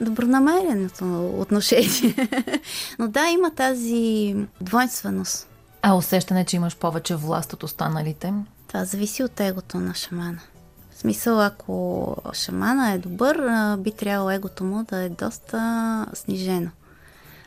[0.00, 2.28] добронамереното отношение.
[2.98, 5.48] Но да, има тази двойственост.
[5.82, 8.32] А усещане, че имаш повече власт от останалите?
[8.68, 10.40] Това зависи от егото на шамана.
[11.02, 13.36] Смисъл, ако шамана е добър,
[13.76, 16.70] би трябвало егото му да е доста снижено.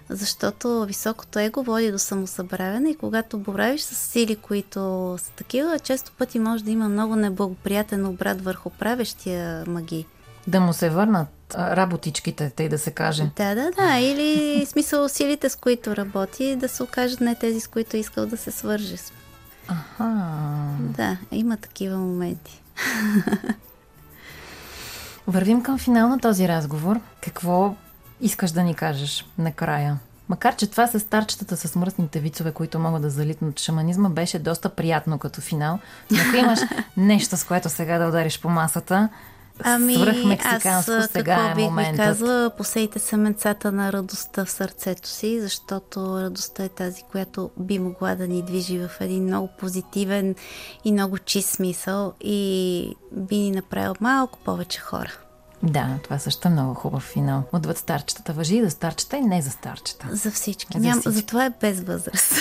[0.10, 4.80] Защото високото его води до самосъбравяне и когато боравиш с сили, които
[5.20, 10.06] са такива, често пъти може да има много неблагоприятен обрат върху правещия маги.
[10.48, 13.32] Да му се върнат работичките, тъй да се каже.
[13.36, 14.00] Да, да, да.
[14.00, 18.26] Или смисъл силите, с които работи, да се окажат не тези, с които е искал
[18.26, 18.96] да се свърже.
[19.68, 20.36] Аха.
[20.80, 22.62] Да, има такива моменти.
[25.28, 27.00] Вървим към финал на този разговор.
[27.22, 27.76] Какво
[28.22, 30.00] искаш да ни кажеш накрая?
[30.30, 34.70] Макар, че това с старчетата с мръсните вицове, които могат да залитнат шаманизма, беше доста
[34.70, 35.80] приятно като финал.
[36.12, 36.60] Но ако имаш
[36.98, 39.10] нещо, с което сега да удариш по масата,
[39.64, 39.96] Ами,
[40.44, 41.92] аз сега какво е бих моментът.
[41.92, 47.80] ви казала, посейте семенцата на радостта в сърцето си, защото радостта е тази, която би
[47.80, 50.36] могла да ни движи в един много позитивен
[50.86, 55.12] и много чист смисъл и би ни направил малко повече хора.
[55.66, 57.44] Да, това също е много хубав финал.
[57.54, 60.08] Отвъд старчетата въжи и за старчета и не за старчета.
[60.12, 60.80] За всички.
[60.80, 61.10] За всички.
[61.10, 62.34] затова е без възраст.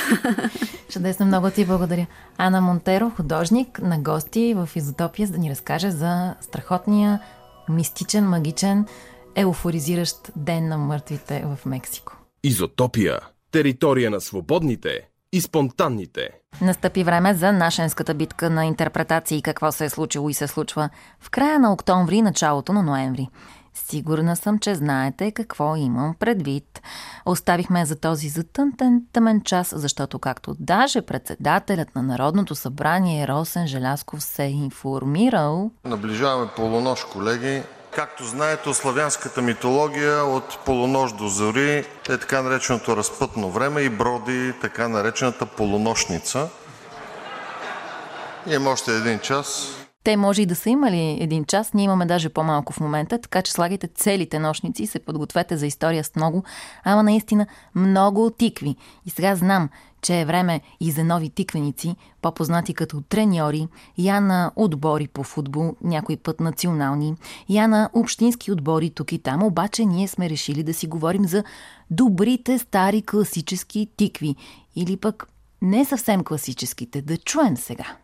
[0.89, 2.07] Чудесно, много ти благодаря.
[2.39, 7.21] Ана Монтеро, художник, на гости в Изотопия, за да ни разкаже за страхотния,
[7.69, 8.87] мистичен, магичен,
[9.35, 12.17] еуфоризиращ ден на мъртвите в Мексико.
[12.45, 13.21] Изотопия.
[13.51, 16.31] Територия на свободните и спонтанните.
[16.61, 20.89] Настъпи време за нашенската битка на интерпретации какво се е случило и се случва
[21.21, 23.29] в края на октомври и началото на ноември.
[23.75, 26.83] Сигурна съм, че знаете какво имам предвид.
[27.27, 34.23] Оставихме за този затънтен тъмен час, защото както даже председателят на Народното събрание Росен Желясков
[34.23, 37.63] се е информирал, Наближаваме полунощ, колеги.
[37.97, 43.89] Както знаете, от славянската митология от полунощ до зори е така нареченото разпътно време и
[43.89, 46.49] броди така наречената полунощница.
[48.47, 49.69] Имаме още един час.
[50.05, 53.43] Те може и да са имали един час, ние имаме даже по-малко в момента, така
[53.43, 56.45] че слагайте целите нощници и се подгответе за история с много,
[56.85, 58.77] ама наистина много тикви.
[59.07, 59.69] И сега знам,
[60.05, 65.75] че е време и за нови тиквеници, по-познати като треньори, я на отбори по футбол,
[65.83, 67.15] някой път национални,
[67.49, 71.45] я на общински отбори тук и там, обаче ние сме решили да си говорим за
[71.91, 74.37] добрите стари класически тикви.
[74.77, 75.29] Или пък
[75.63, 77.97] не съвсем класическите, да чуем сега.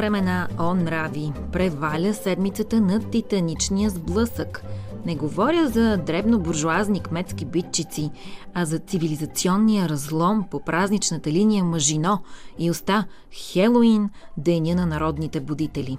[0.00, 4.62] О, времена, о, нрави, преваля седмицата на титаничния сблъсък.
[5.06, 8.10] Не говоря за дребно-буржуазни кметски битчици,
[8.54, 12.18] а за цивилизационния разлом по празничната линия Мъжино
[12.58, 15.98] и оста Хелоуин, Деня на народните будители.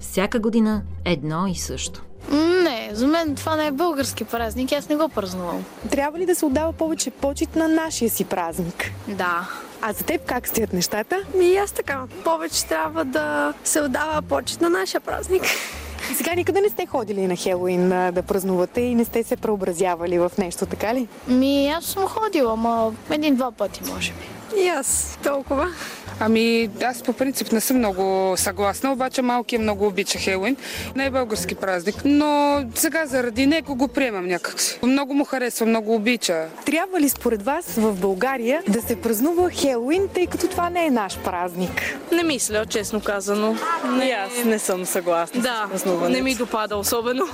[0.00, 2.02] Всяка година едно и също.
[2.62, 5.64] Не, за мен това не е български празник, аз не го празнувам.
[5.90, 8.92] Трябва ли да се отдава повече почет на нашия си празник?
[9.08, 9.48] Да.
[9.84, 11.16] А за теб как стоят нещата?
[11.34, 12.02] Ми и аз така.
[12.24, 15.42] Повече трябва да се отдава почет на нашия празник.
[16.12, 20.18] И сега никъде не сте ходили на Хелоуин да празнувате и не сте се преобразявали
[20.18, 21.08] в нещо, така ли?
[21.28, 24.60] Ми аз съм ходила, ама един-два пъти, може би.
[24.62, 25.68] И аз толкова.
[26.24, 30.56] Ами, аз по принцип не съм много съгласна, обаче малки много обича Хелуин.
[30.96, 34.78] Не е български празник, но сега заради него го приемам някакси.
[34.82, 36.46] Много му харесва, много обича.
[36.66, 40.90] Трябва ли според вас в България да се празнува Хелоуин, тъй като това не е
[40.90, 41.98] наш празник?
[42.12, 43.56] Не мисля, честно казано.
[43.98, 45.68] Не, аз не съм съгласна Да,
[46.08, 47.24] не ми допада особено.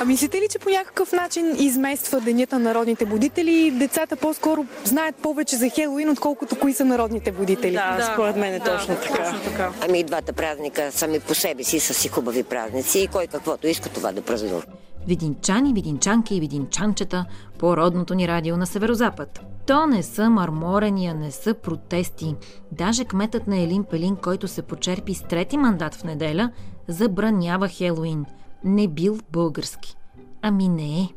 [0.00, 4.66] А мислите ли, че по някакъв начин измества Денят на народните будители и децата по-скоро
[4.84, 7.72] знаят повече за Хелоуин, отколкото кои са народните будители?
[7.72, 8.21] Да, Да.
[8.22, 9.24] Според мен е Да, точно така.
[9.24, 9.72] точно така.
[9.88, 13.66] Ами и двата празника сами по себе си са си хубави празници и кой каквото
[13.66, 14.62] иска това да празнува.
[15.06, 17.24] Видинчани, видинчанки и видинчанчета
[17.58, 19.40] по родното ни радио на Северозапад.
[19.66, 22.36] То не са марморения, не са протести.
[22.72, 26.50] Даже кметът на Елин Пелин, който се почерпи с трети мандат в неделя,
[26.88, 28.24] забранява Хелоуин.
[28.64, 29.96] Не бил български.
[30.42, 31.08] Ами не е.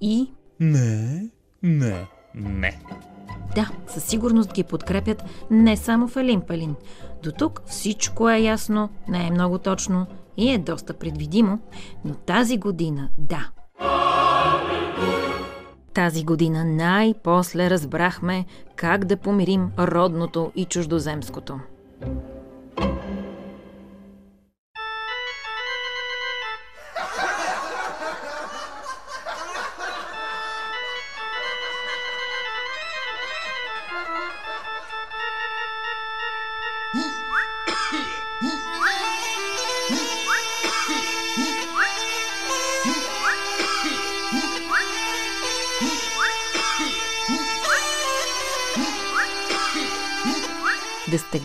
[0.00, 1.26] И Не,
[1.62, 2.78] не, не.
[3.58, 6.16] Да, със сигурност ги подкрепят не само в
[6.46, 6.74] Пелин.
[7.22, 10.06] До тук всичко е ясно, не е много точно
[10.36, 11.58] и е доста предвидимо,
[12.04, 13.48] но тази година да.
[15.94, 18.44] Тази година най-после разбрахме
[18.76, 21.60] как да помирим родното и чуждоземското.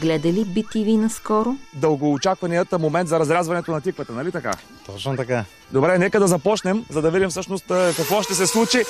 [0.04, 1.56] Гледали BTV наскоро?
[1.74, 4.51] Дългоочакваният момент за разрязването на тиквата, нали така?
[4.86, 5.45] Точно така.
[5.72, 7.66] Добре, нека да започнем, за да видим всъщност
[7.97, 8.84] какво ще се случи.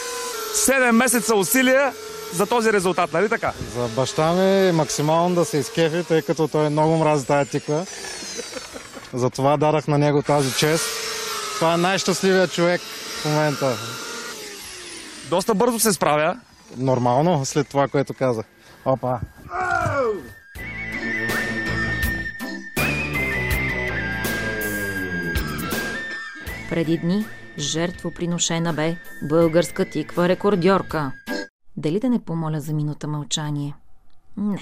[0.54, 1.94] 7 месеца усилия
[2.34, 3.54] за този резултат, нали така?
[3.76, 7.86] За баща ми максимално да се изкефи, тъй като той много мрази тази тиква.
[9.14, 10.86] Затова дадах на него тази чест.
[11.56, 12.82] Това е най-щастливият човек
[13.22, 13.78] в момента.
[15.30, 16.38] Доста бързо се справя.
[16.78, 18.46] Нормално, след това, което казах.
[18.86, 19.20] Опа.
[26.74, 27.26] Преди дни
[27.58, 28.96] жертвоприношена бе
[29.30, 31.12] българска тиква рекордьорка.
[31.78, 33.76] Дали да не помоля за минута мълчание?
[34.38, 34.60] Не.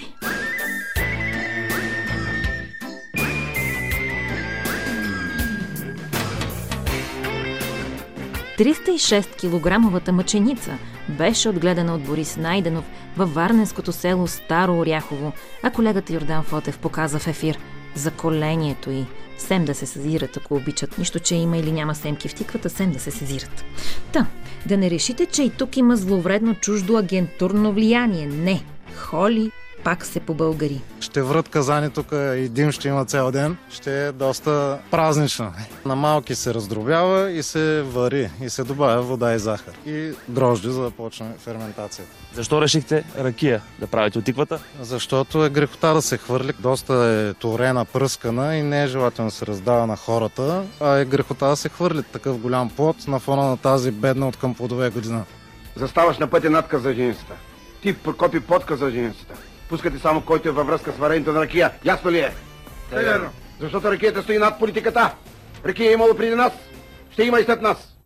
[8.58, 12.84] 306 килограмовата мъченица беше отгледана от Борис Найденов
[13.16, 15.32] във варненското село Старо Оряхово,
[15.62, 17.58] а колегата Йордан Фотев показа в ефир
[17.94, 19.04] за колението й.
[19.38, 20.98] Сем да се съзират, ако обичат.
[20.98, 23.64] Нищо, че има или няма семки в тиквата, сем да се сезират.
[24.12, 24.26] Та,
[24.66, 28.26] да не решите, че и тук има зловредно чуждо агентурно влияние.
[28.26, 28.64] Не.
[28.96, 29.50] Холи
[29.84, 30.80] пак се по българи.
[31.00, 33.56] Ще врат казани тук и дим ще има цял ден.
[33.70, 35.52] Ще е доста празнично.
[35.86, 38.30] На малки се раздробява и се вари.
[38.42, 39.74] И се добавя вода и захар.
[39.86, 42.10] И дрожди, за да почне ферментацията.
[42.34, 44.58] Защо решихте ракия да правите от тиквата?
[44.80, 46.52] Защото е грехота да се хвърли.
[46.60, 51.04] Доста е турена, пръскана и не е желателно да се раздава на хората, а е
[51.04, 54.90] грехота да се хвърли такъв голям плод на фона на тази бедна от към плодове
[54.90, 55.24] година.
[55.76, 57.32] Заставаш на пътя надказ за женицата.
[57.82, 59.34] Ти прокопи подказ за женицата.
[59.72, 61.70] Пускате само който е във връзка с варенето на ракия.
[61.84, 62.32] Ясно ли е?
[62.90, 63.30] Верно.
[63.60, 65.14] Защото ракията стои над политиката.
[65.66, 66.52] Ракия е имало преди нас.
[67.10, 67.96] Ще има и след нас.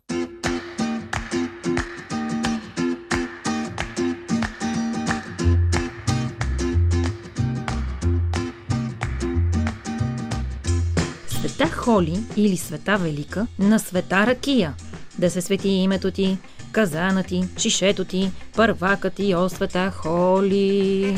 [11.27, 14.73] Света Холи или Света Велика на Света Ракия.
[15.17, 16.37] Да се свети името ти,
[16.77, 21.17] казана ти, шишето ти, първака ти, о Света Холи.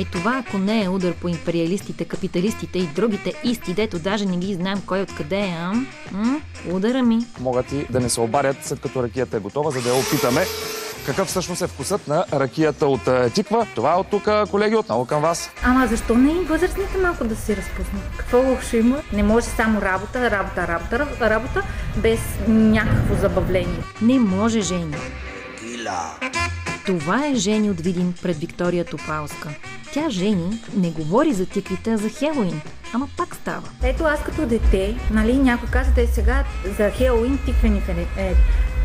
[0.00, 4.36] Е това, ако не е удар по империалистите, капиталистите и другите исти, дето даже не
[4.36, 5.72] ги знаем кой откъде е, а?
[6.12, 6.40] М?
[6.70, 7.18] Удара ми.
[7.40, 10.40] Могат и да не се обадят след като ракията е готова, за да я опитаме
[11.06, 13.66] какъв всъщност е вкусът на ракията от тиква.
[13.74, 15.50] Това е от тук, колеги, отново към вас.
[15.62, 18.02] Ама защо не и възрастните малко да се разпуснат?
[18.16, 19.02] Какво лошо има?
[19.12, 21.62] Не може само работа, работа, работа, работа,
[21.96, 23.82] без някакво забавление.
[24.02, 24.96] Не може, Жени.
[26.86, 29.48] Това е Жени от Видин пред Виктория Топалска.
[29.92, 32.60] Тя, Жени, не говори за тиквите, а за Хелоин.
[32.92, 33.68] Ама пак става.
[33.82, 36.44] Ето аз като дете, нали, някой каза, да е сега
[36.78, 37.82] за Хелоин тиквени
[38.16, 38.34] е,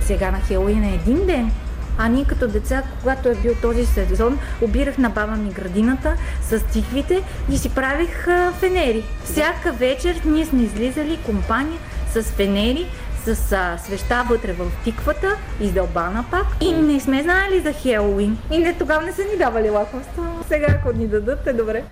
[0.02, 1.52] сега на Хелоин е един ден.
[1.98, 6.60] А ние като деца, когато е бил този сезон, обирах на баба ми градината с
[6.60, 9.04] тиквите и си правих а, фенери.
[9.24, 11.80] Всяка вечер ние сме излизали компания
[12.14, 12.88] с фенери,
[13.26, 16.46] с а, свеща вътре в тиквата, издълбана пак.
[16.62, 18.38] И не сме знаели за Хелоуин.
[18.52, 20.24] И не, тогава не са ни давали лакомство.
[20.48, 21.84] Сега ако ни дадат, е добре.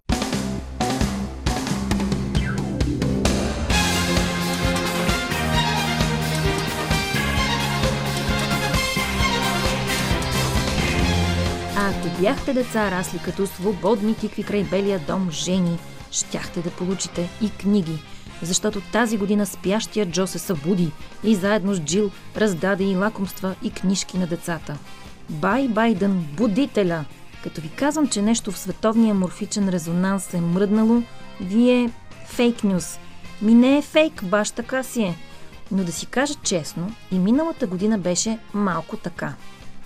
[11.86, 15.80] Ако бяхте деца, расли като свободни тикви край белия дом жени,
[16.12, 18.00] щяхте да получите и книги,
[18.42, 20.92] защото тази година спящия Джо се събуди
[21.24, 24.78] и заедно с Джил раздаде и лакомства и книжки на децата.
[25.30, 27.06] Бай Байден, будителя!
[27.44, 31.02] Като ви казвам, че нещо в световния морфичен резонанс е мръднало,
[31.42, 31.90] вие
[32.26, 33.00] фейк нюс.
[33.42, 35.16] Ми не е фейк, баш така си е.
[35.72, 39.34] Но да си кажа честно, и миналата година беше малко така.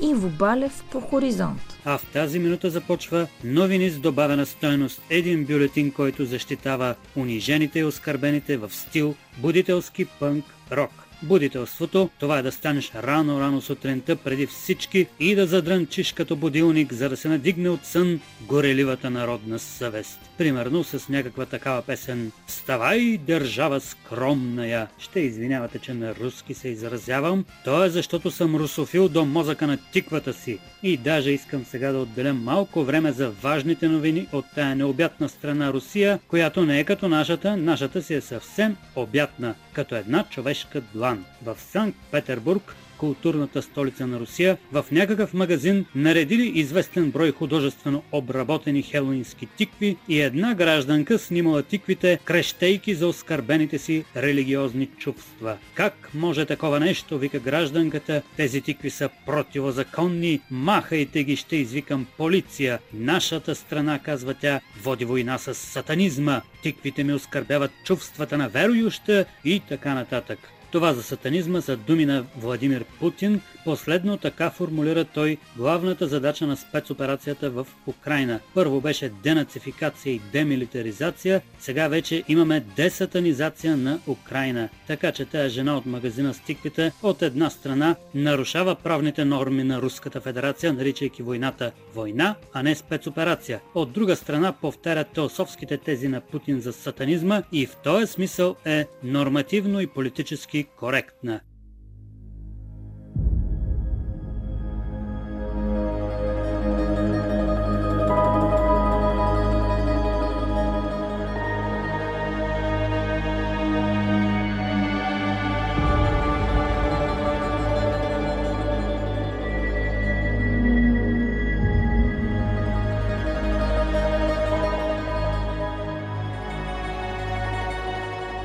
[0.02, 1.80] Иво Балев по Хоризонт.
[1.86, 5.02] А в тази минута започва новини с добавена стойност.
[5.10, 11.07] Един бюлетин, който защитава унижените и оскърбените в стил будителски пънк рок.
[11.24, 17.10] Будителството, това е да станеш рано-рано сутринта преди всички и да задрънчиш като будилник, за
[17.10, 20.20] да се надигне от сън гореливата народна съвест.
[20.38, 24.88] Примерно с някаква такава песен «Вставай, държава скромна я».
[25.00, 27.46] Ще извинявате, че на руски се изразявам.
[27.66, 30.60] То е защото съм русофил до мозъка на тиквата си.
[30.84, 35.74] И даже искам сега да отделя малко време за важните новини от тая необятна страна
[35.74, 41.07] Русия, която не е като нашата, нашата си е съвсем обятна, като една човешка длан
[41.08, 41.26] Милан.
[41.44, 49.46] В Санкт-Петербург културната столица на Русия, в някакъв магазин наредили известен брой художествено обработени хелоински
[49.58, 55.58] тикви и една гражданка снимала тиквите, крещейки за оскърбените си религиозни чувства.
[55.74, 62.80] Как може такова нещо, вика гражданката, тези тикви са противозаконни, махайте ги, ще извикам полиция.
[62.94, 66.42] Нашата страна, казва тя, води война с сатанизма.
[66.64, 70.40] Тиквите ми оскърбяват чувствата на верующа и така нататък.
[70.72, 73.42] Това за сатанизма са думи на Владимир Путин.
[73.66, 78.40] Последно така формулира той главната задача на спецоперацията в Украина.
[78.54, 84.70] Първо беше денацификация и демилитаризация, сега вече имаме десатанизация на Украина.
[84.88, 89.82] Така че тая жена от магазина с тиквите от една страна нарушава правните норми на
[89.82, 93.60] Руската федерация, наричайки войната война, а не спецоперация.
[93.76, 98.86] От друга страна повтаря теософските тези на Путин за сатанизма и в този смисъл е
[99.04, 101.42] нормативно и политически коректна.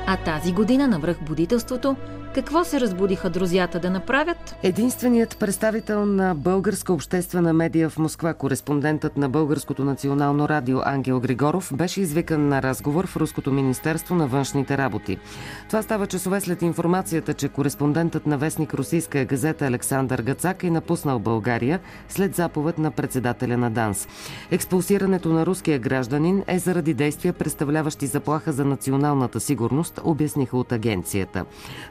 [0.05, 1.95] А тази година на връхбудителството
[2.33, 4.55] какво се разбудиха друзята да направят?
[4.63, 11.71] Единственият представител на българска обществена медия в Москва, кореспондентът на Българското национално радио Ангел Григоров,
[11.75, 15.17] беше извикан на разговор в Руското министерство на външните работи.
[15.67, 21.19] Това става часове след информацията, че кореспондентът на вестник Русийска газета Александър Гацак е напуснал
[21.19, 21.79] България
[22.09, 24.07] след заповед на председателя на ДАНС.
[24.51, 30.01] Експулсирането на руския гражданин е заради действия, представляващи заплаха за националната сигурност,
[30.33, 31.45] обясниха от агенцията.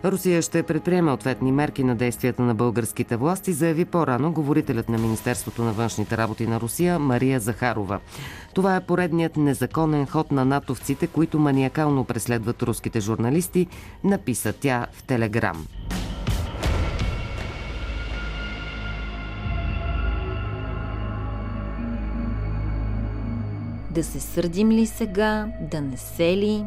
[0.05, 5.63] Русия ще предприеме ответни мерки на действията на българските власти, заяви по-рано говорителят на Министерството
[5.63, 8.01] на външните работи на Русия Мария Захарова.
[8.55, 13.67] Това е поредният незаконен ход на натовците, които маниакално преследват руските журналисти,
[14.05, 15.67] написа тя в Телеграм.
[23.91, 26.65] Да се сърдим ли сега, да не се ли?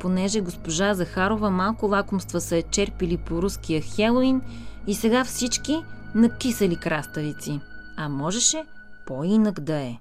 [0.00, 4.42] Понеже госпожа Захарова малко лакомства са е черпили по руския Хелоин
[4.86, 5.84] и сега всички
[6.14, 7.60] накисали краставици.
[7.96, 8.64] А можеше
[9.06, 9.98] по-инак да е.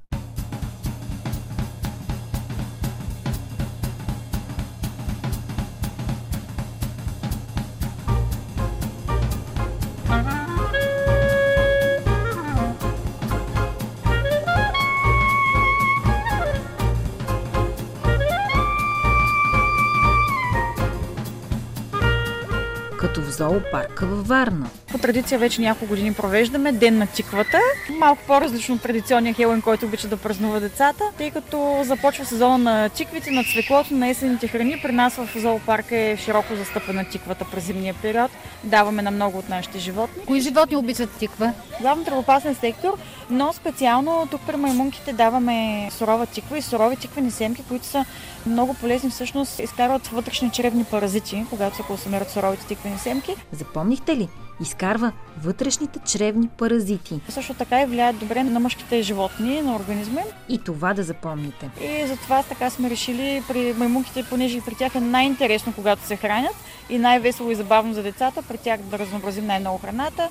[23.38, 24.70] Зоопарка във Варна.
[24.92, 27.60] По традиция вече няколко години провеждаме Ден на тиквата.
[28.00, 32.90] Малко по-различно от традиционния Хелен, който обича да празнува децата, тъй като започва сезона на
[32.90, 34.80] тиквите, на цвеклото, на есените храни.
[34.84, 38.32] При нас в зоопарка е широко застъпена тиквата през зимния период.
[38.64, 40.26] Даваме на много от нашите животни.
[40.26, 41.54] Кои животни обичат тиква?
[41.82, 42.98] Главно здравопасен сектор,
[43.30, 48.06] но специално тук при маймунките даваме сурова тиква и сурови тиквени семки, които са
[48.46, 53.25] много полезни всъщност изкарват вътрешни чревни паразити, когато се консумират суровите тиквени семки.
[53.52, 54.30] Запомнихте ли?
[54.62, 55.12] изкарва
[55.44, 57.22] вътрешните чревни паразити.
[57.30, 61.70] Също така и влияят добре на мъжките животни, на организма И това да запомните.
[61.82, 66.56] И затова така сме решили при маймунките, понеже при тях е най-интересно, когато се хранят
[66.90, 70.30] и най-весело и забавно за децата, при тях да разнообразим най-много храната.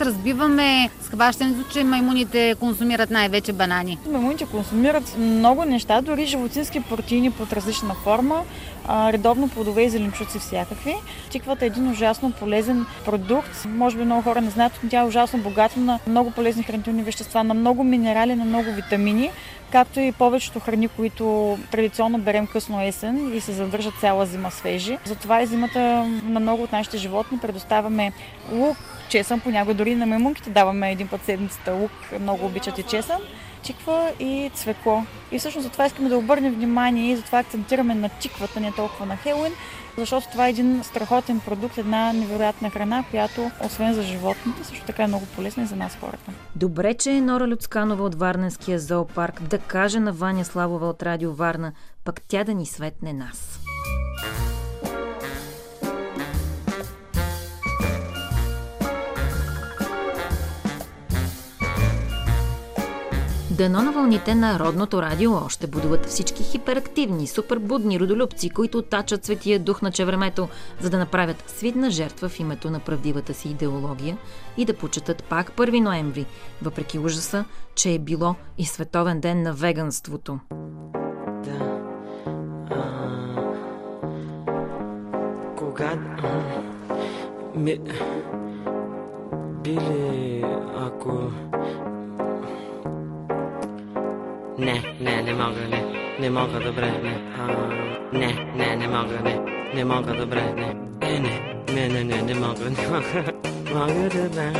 [0.00, 3.98] Разбиваме схващането, че маймуните консумират най-вече банани.
[4.10, 8.42] Маймуните консумират много неща, дори животински протеини под различна форма,
[8.88, 10.94] редовно плодове и зеленчуци всякакви.
[11.30, 13.66] Тиквата е един ужасно полезен продукт.
[13.68, 17.02] Може би много хора не знаят, но тя е ужасно богата на много полезни хранителни
[17.02, 19.30] вещества, на много минерали, на много витамини,
[19.72, 24.98] както и повечето храни, които традиционно берем късно есен и се задържат цяла зима свежи.
[25.04, 25.80] Затова и зимата
[26.24, 28.12] на много от нашите животни предоставяме
[28.52, 28.76] лук,
[29.08, 31.90] чесън, понякога дори на маймунките даваме един път седмицата лук,
[32.20, 33.18] много обичат и чесън,
[33.62, 35.04] чиква и цвекло.
[35.32, 39.16] И всъщност затова искаме да обърнем внимание и затова акцентираме на чиквата, не толкова на
[39.16, 39.52] Хелуин,
[39.98, 45.02] защото това е един страхотен продукт, една невероятна храна, която освен за животните, също така
[45.02, 46.32] е много полезна и за нас хората.
[46.56, 51.32] Добре, че е Нора Люцканова от Варненския зоопарк да каже на Ваня Славова от Радио
[51.32, 51.72] Варна,
[52.04, 53.63] пък тя да ни светне нас.
[63.58, 69.58] Дано на вълните на Родното радио още будуват всички хиперактивни, супербудни родолюбци, които тачат светия
[69.58, 70.48] дух на чевремето,
[70.80, 74.18] за да направят свидна жертва в името на правдивата си идеология
[74.56, 76.26] и да почетат пак 1 ноември,
[76.62, 77.44] въпреки ужаса,
[77.74, 80.38] че е било и световен ден на веганството.
[85.58, 85.96] Кога...
[87.54, 87.78] Ми...
[89.62, 90.44] Били,
[90.76, 91.30] ако...
[94.74, 95.80] Не, не, не мога, не.
[96.18, 97.14] Не мога, добре, не.
[97.38, 97.46] А,
[98.12, 99.34] не, не, не мога, не.
[99.74, 100.68] Не мога, добре, не.
[101.08, 101.64] Е, не.
[101.74, 103.32] Не, не, не, не мога, не мога.
[103.74, 104.52] Мога, добре.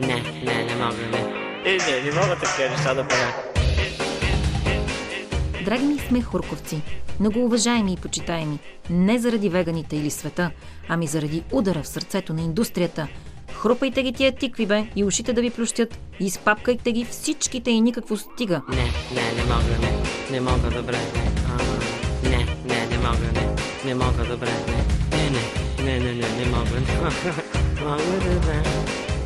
[0.00, 1.20] Не, не, не мога, не.
[1.70, 3.32] Е, не, не мога така неща да правя.
[5.64, 6.82] Драги ми сме хурковци,
[7.20, 8.58] много уважаеми и почитаеми,
[8.90, 10.50] не заради веганите или света,
[10.88, 13.08] ами заради удара в сърцето на индустрията.
[13.66, 18.16] Хрупайте ги тия тикви, бе, и ушите да ви плющят, изпапкайте ги всичките и никакво
[18.16, 18.62] стига.
[18.68, 19.90] Не, не, не мога, не.
[20.30, 21.30] Не мога, добре, не.
[21.48, 21.58] А,
[22.28, 23.88] не, не, не мога, не.
[23.88, 25.18] Не мога, добре, не.
[25.18, 26.94] Е, не, не, не, не, не мога, не
[27.84, 28.02] мога.
[28.34, 28.62] Добре.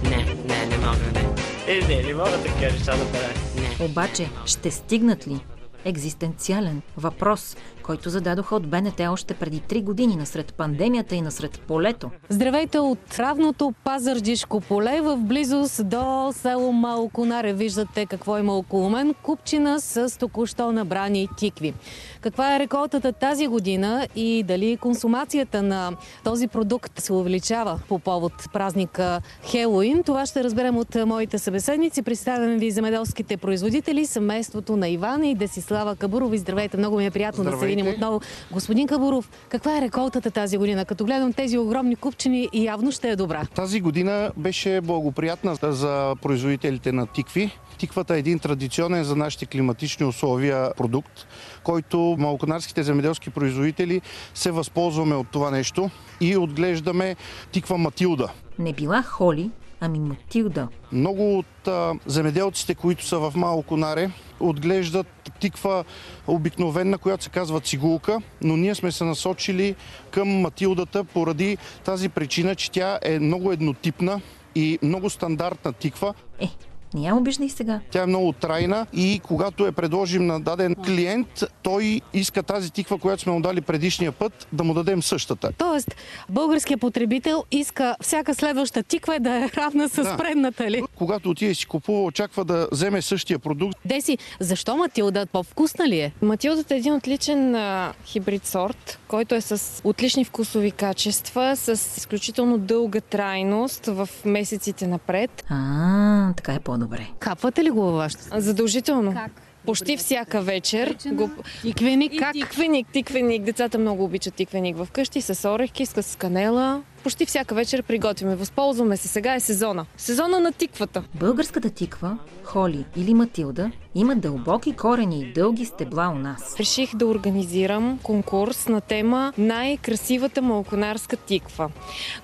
[0.03, 0.17] Не,
[0.49, 1.75] не, не мога, не.
[1.75, 3.33] Е, не, не мога така неща да правя.
[3.57, 3.85] Не.
[3.85, 5.41] Обаче, ще стигнат ли?
[5.85, 12.11] Екзистенциален въпрос, който зададоха от БНТ още преди три години насред пандемията и насред полето.
[12.29, 17.53] Здравейте от равното Пазарджишко поле в близост до село Малконаре.
[17.53, 19.15] Виждате какво има около мен.
[19.23, 21.75] Купчина с току-що набрани тикви.
[22.21, 25.93] Каква е реколтата тази година и дали консумацията на
[26.25, 30.03] този продукт се увеличава по повод празника Хелоин?
[30.03, 32.03] Това ще разберем от моите събеседници.
[32.03, 35.35] Представям ви земеделските производители, семейството на Иван и
[35.71, 36.39] Десислава Кабурови.
[36.39, 38.21] Здравейте, много ми е приятно да се видим отново.
[38.53, 40.85] Господин Кабуров, каква е реколтата тази година?
[40.85, 43.47] Като гледам тези огромни купчини, явно ще е добра.
[43.55, 47.51] Тази година беше благоприятна за производителите на тикви.
[47.79, 51.27] Тиквата е един традиционен за нашите климатични условия продукт,
[51.65, 54.01] който малконарските земеделски производители
[54.35, 55.91] се възползваме от това нещо
[56.21, 57.17] и отглеждаме
[57.53, 58.29] тиква Матилда.
[58.59, 59.51] Не била Холи,
[59.81, 60.69] ами Матилда.
[60.93, 64.11] Много от а, земеделците, които са в Малко Наре,
[64.41, 65.07] отглеждат
[65.41, 65.85] тиква
[66.27, 69.77] обикновена, която се казва цигулка, но ние сме се насочили
[70.11, 74.21] към Матилдата поради тази причина, че тя е много еднотипна
[74.55, 76.15] и много стандартна тиква.
[76.39, 76.49] Е,
[76.95, 77.81] не я обиждай сега.
[77.91, 82.99] Тя е много трайна и когато я предложим на даден клиент, той иска тази тиква,
[82.99, 85.53] която сме му дали предишния път, да му дадем същата.
[85.59, 85.95] Тоест,
[86.29, 90.17] българският потребител иска всяка следваща тиква да е равна с Да.
[90.17, 90.83] предната ли?
[90.95, 93.79] Когато отиде си купува, очаква да вземе същия продукт.
[93.85, 95.27] Деси, защо Матилда?
[95.27, 96.13] По-вкусна ли е?
[96.23, 102.59] Матилдата е един отличен а, хибрид сорт, който е с отлични вкусови качества, с изключително
[102.59, 105.45] дълга трайност в месеците напред.
[105.49, 107.07] А, така е по-добре.
[107.19, 108.41] Капвате ли го във вашата?
[108.41, 109.13] Задължително.
[109.15, 109.33] Как?
[109.67, 110.97] Почти всяка вечер.
[111.13, 111.31] Го...
[111.63, 112.33] Тиквеник как?
[112.33, 113.43] Тиквеник, тиквеник.
[113.43, 116.83] Децата много обичат тиквеник вкъщи с орехи, с канела.
[117.03, 118.37] Почти всяка вечер приготвяме.
[118.37, 119.09] Възползваме се.
[119.09, 119.87] Сега е сезона.
[119.97, 121.03] Сезона на тиквата.
[121.15, 126.57] Българската тиква, Холи или Матилда има дълбоки корени и дълги стебла у нас.
[126.59, 131.71] Реших да организирам конкурс на тема Най-красивата малконарска тиква.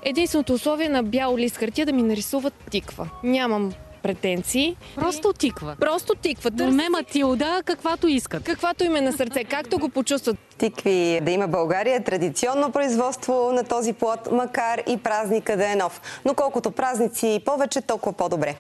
[0.03, 3.09] Единственото условие на бял лист хартия да ми нарисуват тиква.
[3.24, 3.72] Нямам
[4.07, 4.77] претенции.
[4.95, 5.77] Просто тиква.
[5.81, 6.51] Просто тиква.
[6.55, 8.45] Но не Матилда, каквато искат.
[8.45, 10.37] Каквато им е на сърце, както го почувстват.
[10.59, 15.77] Тикви да има България е традиционно производство на този плод, макар и празника да е
[15.77, 16.01] нов.
[16.25, 18.57] Но колкото празници повече, толкова по-добре.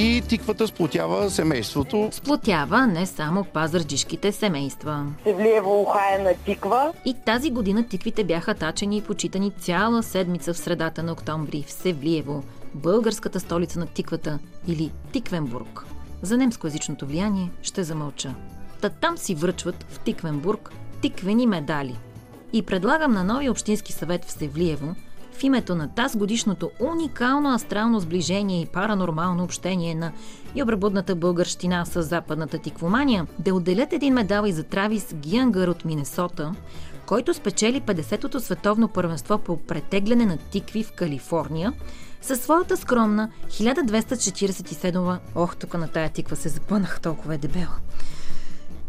[0.00, 2.08] И тиквата сплотява семейството.
[2.12, 5.06] Сплотява не само пазарджишките семейства.
[5.24, 6.92] Севлиево ухая на тиква.
[7.04, 11.72] И тази година тиквите бяха тачени и почитани цяла седмица в средата на октомври в
[11.72, 12.42] Севлиево,
[12.74, 14.38] българската столица на тиквата
[14.68, 15.84] или Тиквенбург.
[16.22, 18.34] За немскоязичното влияние ще замълча.
[18.80, 20.70] Та там си връчват в Тиквенбург
[21.02, 21.96] тиквени медали.
[22.52, 24.94] И предлагам на новия общински съвет в Севлиево
[25.38, 30.12] в името на тази годишното уникално астрално сближение и паранормално общение на
[30.56, 36.54] юбребудната българщина с западната тиквомания, да отделят един медал и за Травис Гиангър от Минесота,
[37.06, 41.72] който спечели 50-то световно първенство по претегляне на тикви в Калифорния,
[42.20, 47.76] със своята скромна 1247 Ох, тук на тая тиква се запънах, толкова е дебела.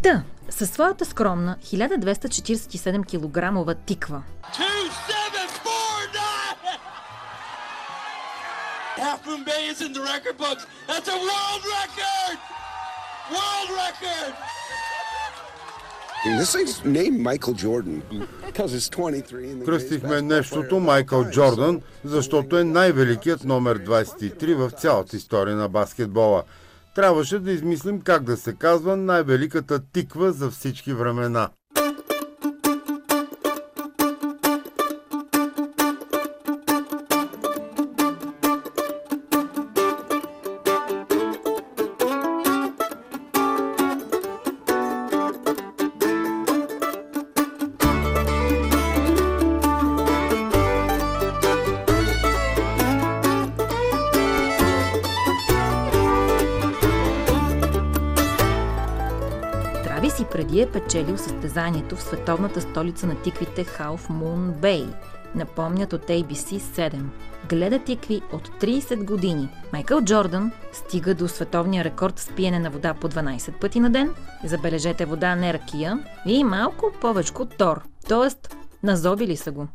[0.03, 4.23] Та, със своята скромна 1247 кг тиква,
[8.99, 10.65] Half Moon Bay is in the record books.
[10.87, 12.37] That's a world record!
[13.31, 14.33] World record!
[16.25, 18.03] This thing's named Michael Jordan
[18.45, 24.71] because it's 23 in the Кръстихме нещото Майкъл Джордан, защото е най-великият номер 23 в
[24.71, 26.43] цялата история на баскетбола.
[26.95, 31.49] Трябваше да измислим как да се казва най-великата тиква за всички времена.
[61.49, 64.93] Състезанието в световната столица на тиквите Half Moon Bay.
[65.35, 67.01] Напомнят от ABC 7.
[67.49, 69.49] Гледа тикви от 30 години.
[69.73, 74.15] Майкъл Джордан стига до световния рекорд с пиене на вода по 12 пъти на ден.
[74.43, 77.81] Забележете вода не ракия и малко повече тор.
[78.07, 79.67] Тоест, назобили са го.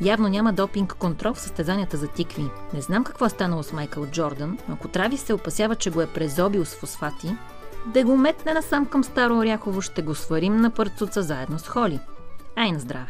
[0.00, 2.44] Явно няма допинг контрол в състезанията за тикви.
[2.74, 6.00] Не знам какво е станало с Майкъл Джордан, но ако Трави се опасява, че го
[6.00, 7.36] е презобил с фосфати,
[7.86, 12.00] да го метне насам към Старо Оряхово, ще го сварим на парцуца заедно с Холи.
[12.56, 13.06] Ай на здраве!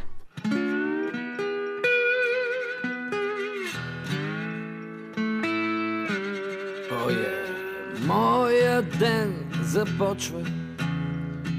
[7.10, 10.40] Е, моя ден започва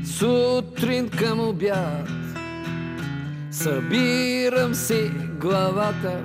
[0.06, 2.10] сутрин към обяд.
[3.52, 6.24] Събирам си главата,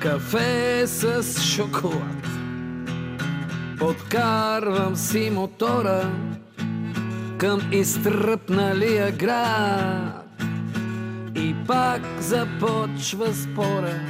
[0.00, 2.33] кафе с шоколад.
[3.84, 6.10] Подкарвам си мотора
[7.38, 10.42] към изтръпналия град.
[11.36, 14.00] И пак започва спора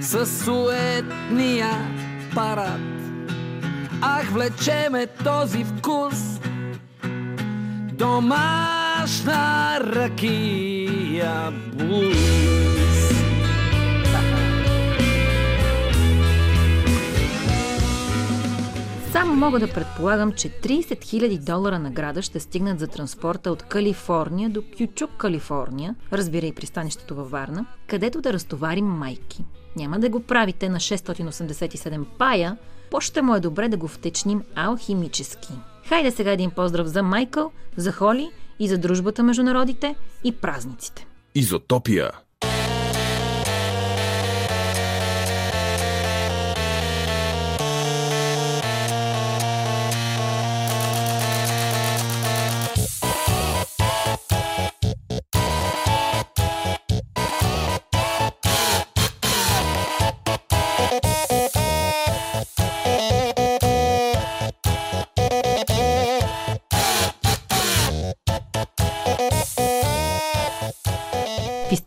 [0.00, 1.70] с суетния
[2.34, 2.80] парад.
[4.00, 6.40] Ах, влечеме този вкус
[7.92, 12.77] Домашна ракия блуз
[19.12, 24.50] Само мога да предполагам, че 30 000 долара награда ще стигнат за транспорта от Калифорния
[24.50, 29.44] до Кючук, Калифорния, разбира и пристанището във Варна, където да разтоварим майки.
[29.76, 32.56] Няма да го правите на 687 пая,
[32.90, 35.52] по-ще му е добре да го втечним алхимически.
[35.88, 39.94] Хайде сега един поздрав за Майкъл, за Холи и за дружбата между народите
[40.24, 41.06] и празниците.
[41.34, 42.10] Изотопия.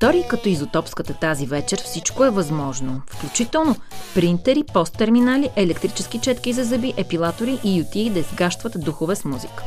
[0.01, 3.75] Истории като изотопската тази вечер всичко е възможно, включително
[4.15, 9.63] принтери, посттерминали, електрически четки за зъби, епилатори и ютии да изгащват духове с музика.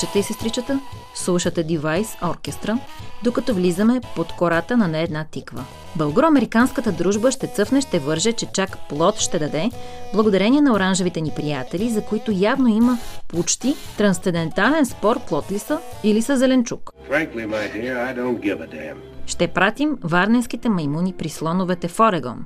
[0.00, 0.80] Братчета и сестричета,
[1.14, 2.78] слушате Device Оркестра,
[3.24, 5.64] докато влизаме под кората на не една тиква.
[5.96, 9.70] Българо-американската дружба ще цъфне, ще върже, че чак плод ще даде,
[10.14, 12.98] благодарение на оранжевите ни приятели, за които явно има
[13.28, 16.92] почти трансцендентален спор плод ли са или са зеленчук.
[17.10, 18.94] Frankly.
[19.26, 22.44] Ще пратим варненските маймуни при слоновете в Орегон.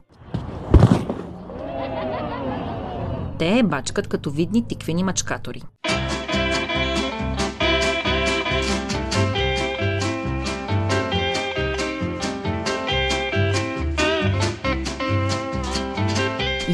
[3.39, 5.63] Те бачкат като видни тиквени мачкатори.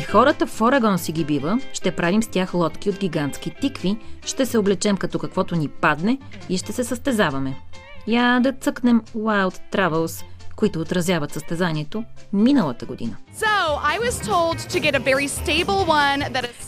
[0.01, 3.97] И хората в Орегон си ги бива, ще правим с тях лодки от гигантски тикви,
[4.27, 7.61] ще се облечем като каквото ни падне и ще се състезаваме.
[8.07, 10.25] Я да цъкнем Wild Travels,
[10.57, 13.17] които отразяват състезанието миналата година.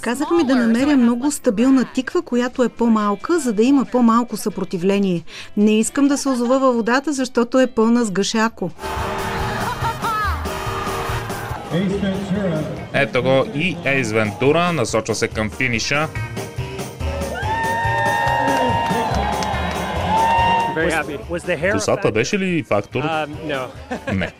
[0.00, 5.24] Казах ми да намеря много стабилна тиква, която е по-малка, за да има по-малко съпротивление.
[5.56, 8.70] Не искам да се озова във водата, защото е пълна с гашако.
[12.94, 16.08] Ето го и Ейс Вентура, насочва се към финиша.
[21.72, 23.02] Косата беше ли фактор?
[24.12, 24.32] Не.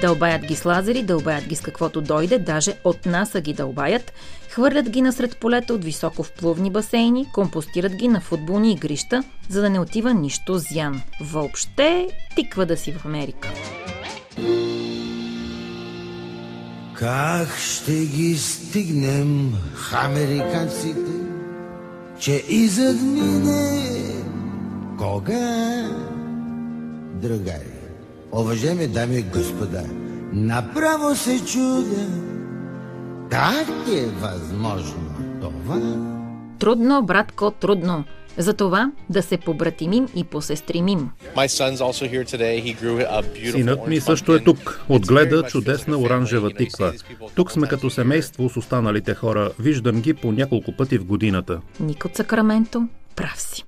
[0.00, 4.12] Дълбаят ги с лазери, дълбаят ги с каквото дойде, даже от НАСА ги дълбаят,
[4.58, 9.70] хвърлят ги насред полета от високо вплувни басейни, компостират ги на футболни игрища, за да
[9.70, 11.00] не отива нищо зян.
[11.20, 13.48] Въобще, тиква да си в Америка.
[16.94, 19.52] Как ще ги стигнем,
[19.92, 21.12] американците,
[22.18, 24.02] че и задмине
[24.98, 25.90] кога,
[27.14, 27.78] другари?
[28.32, 29.84] Уважаеми дами и господа,
[30.32, 32.06] направо се чудя,
[33.30, 35.80] как е възможно това?
[36.58, 38.04] Трудно, братко, трудно.
[38.36, 41.10] Затова да се побратимим и посестримим.
[43.50, 44.80] Синът ми също е тук.
[44.88, 46.92] Отгледа чудесна оранжева тиква.
[47.34, 49.50] Тук сме като семейство с останалите хора.
[49.58, 51.60] Виждам ги по няколко пъти в годината.
[51.80, 53.64] Ник от Сакраменто, прав си.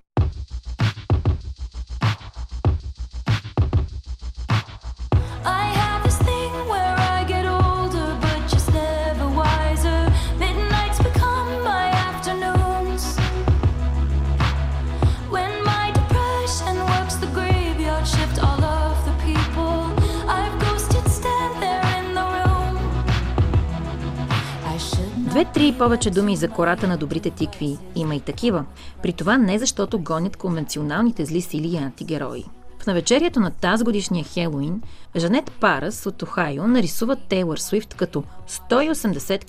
[25.41, 27.79] Две-три и повече думи за кората на добрите тикви.
[27.95, 28.65] Има и такива.
[29.03, 32.45] При това не защото гонят конвенционалните зли сили и антигерои.
[32.83, 34.83] В навечерието на тази годишния Хелоуин,
[35.17, 39.45] Жанет Парас от Охайо нарисува Тейлър Суифт като 180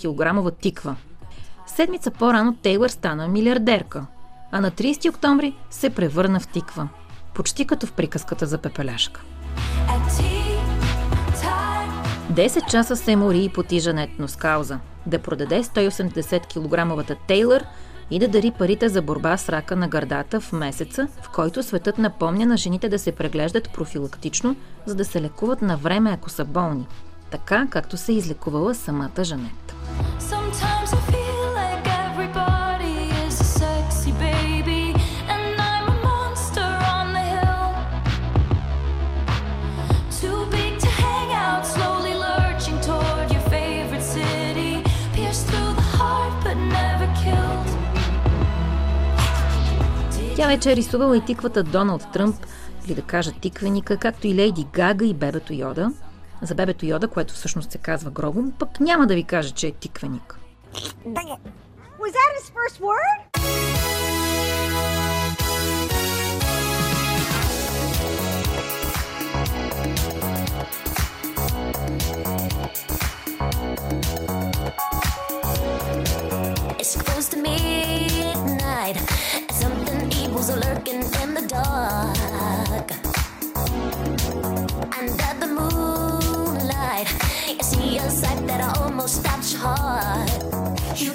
[0.52, 0.96] кг тиква.
[1.68, 4.06] Седмица по-рано Тейлър стана милиардерка,
[4.52, 6.88] а на 30 октомври се превърна в тиква.
[7.34, 9.22] Почти като в приказката за пепеляшка.
[12.32, 17.66] 10 часа се мори и поти Жанет, но с кауза– да продаде 180 кг Тейлър
[18.12, 21.98] и да дари парите за борба с рака на гърдата в месеца, в който светът
[21.98, 24.56] напомня на жените да се преглеждат профилактично,
[24.86, 26.88] за да се лекуват на време, ако са болни,
[27.32, 29.76] така както се излекувала самата Жанет.
[30.20, 30.41] Sometimes
[50.42, 52.36] Тя вече е рисувала и тиквата Доналд Тръмп,
[52.86, 55.92] или да кажа тиквеника, както и Лейди Гага и бебето Йода.
[56.42, 59.72] За бебето Йода, което всъщност се казва Грогом, пък няма да ви кажа, че е
[59.72, 60.40] тиквеник.
[62.00, 63.20] Was that his first word?
[76.80, 79.21] It's close to midnight.
[80.50, 82.90] Are lurking in the dark.
[84.98, 87.08] Under the moonlight,
[87.48, 91.00] you see a sight that almost stops your heart.
[91.00, 91.11] You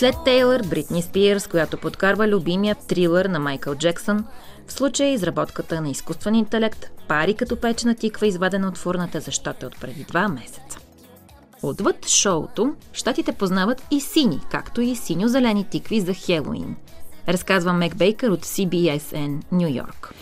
[0.00, 4.24] След Тейлър, Бритни Спирс, която подкарва любимия трилър на Майкъл Джексън,
[4.66, 9.68] в случая изработката на изкуствен интелект, пари като печена тиква, извадена от фурната, защото е
[9.68, 10.78] от преди два месеца.
[11.62, 16.76] Отвъд шоуто, щатите познават и сини, както и синьо-зелени тикви за Хелоуин–
[17.28, 20.14] разказва Мек Бейкър от CBSN Нью Йорк.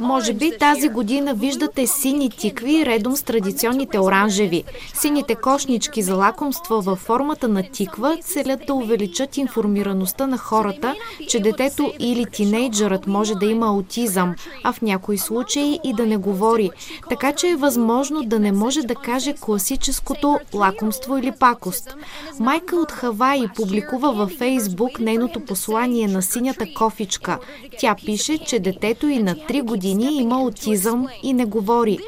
[0.00, 4.64] Може би тази година виждате сини тикви редом с традиционните оранжеви.
[4.94, 10.94] Сините кошнички за лакомства във формата на тиква целят да увеличат информираността на хората,
[11.28, 16.16] че детето или тинейджърът може да има аутизъм, а в някои случаи и да не
[16.16, 16.70] говори.
[17.08, 21.96] Така че е възможно да не може да каже класическото лакомство или пакост.
[22.40, 27.38] Майка от Хаваи публикува във Фейсбук нейното послание на синята кофичка.
[27.78, 31.98] Тя пише, че детето и на 3 години има аутизъм и не говори.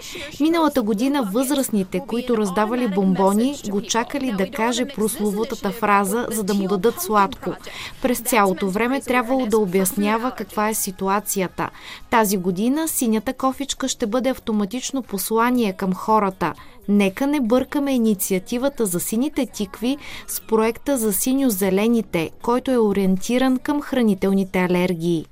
[0.40, 6.68] Миналата година възрастните, които раздавали бомбони, го чакали да каже прословутата фраза, за да му
[6.68, 7.54] дадат сладко.
[8.02, 11.70] През цялото време трябвало да обяснява каква е ситуацията.
[12.10, 16.54] Тази година синята кофичка ще бъде автоматично послание към хората–
[16.88, 19.96] Нека не бъркаме инициативата за сините тикви
[20.28, 25.26] с проекта за синьо-зелените, който е ориентиран към хранителните алергии.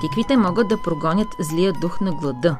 [0.00, 2.56] Тиквите могат да прогонят злия дух на глада.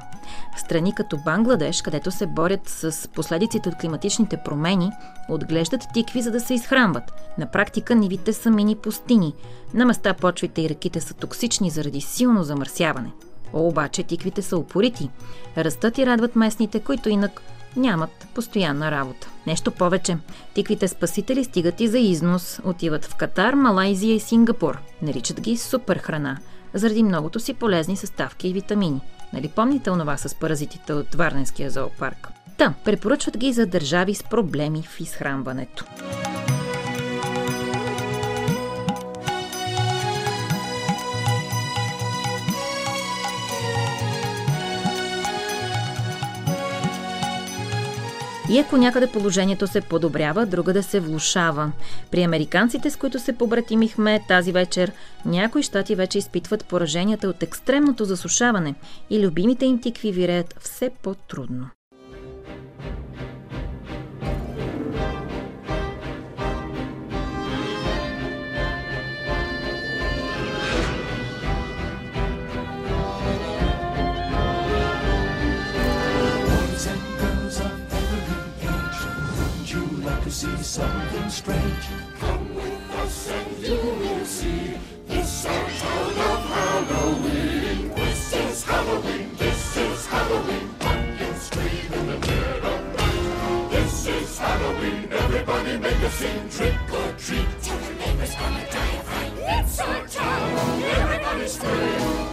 [0.66, 4.90] Страни като Бангладеш, където се борят с последиците от климатичните промени,
[5.28, 7.12] отглеждат тикви, за да се изхранват.
[7.38, 9.34] На практика нивите са мини пустини.
[9.74, 13.12] На места почвите и реките са токсични заради силно замърсяване.
[13.52, 15.10] О, обаче тиквите са упорити.
[15.56, 17.42] Растат и радват местните, които инак
[17.76, 19.28] нямат постоянна работа.
[19.46, 20.18] Нещо повече.
[20.54, 22.60] Тиквите спасители стигат и за износ.
[22.64, 24.78] Отиват в Катар, Малайзия и Сингапур.
[25.02, 26.38] Наричат ги супер храна–
[26.78, 29.00] заради многото си полезни съставки и витамини.
[29.32, 32.28] Нали помните онова с паразитите от Варненския зоопарк?
[32.56, 35.84] Та, препоръчват ги за държави с проблеми в изхранването.
[48.50, 51.72] И ако някъде положението се подобрява, друга да се влушава.
[52.10, 54.92] При американците, с които се побратимихме тази вечер,
[55.24, 58.74] някои щати вече изпитват пораженията от екстремното засушаване
[59.10, 61.70] и любимите им тикви виреят все по-трудно.
[80.30, 81.86] See something strange.
[82.20, 84.76] Come with us and you will see.
[85.06, 87.94] This our town of Halloween.
[87.94, 89.28] This is Halloween.
[89.38, 90.68] This is Halloween.
[90.80, 93.70] Pumpkins scream in the dead of night.
[93.70, 95.08] This is Halloween.
[95.12, 96.48] Everybody make a scene.
[96.50, 97.48] Trick or treat.
[97.62, 99.32] Tell the neighbors gonna die of fright.
[99.56, 100.82] It's our town.
[101.02, 102.26] Everybody scream.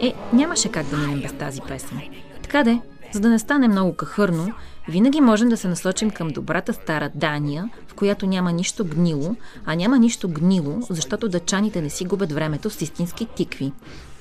[0.00, 2.00] Е, нямаше как да минем без тази песен.
[2.42, 2.80] Така де,
[3.12, 4.52] за да не стане много кахърно,
[4.88, 9.74] винаги можем да се насочим към добрата стара Дания, в която няма нищо гнило, а
[9.74, 13.72] няма нищо гнило, защото дъчаните не си губят времето с истински тикви.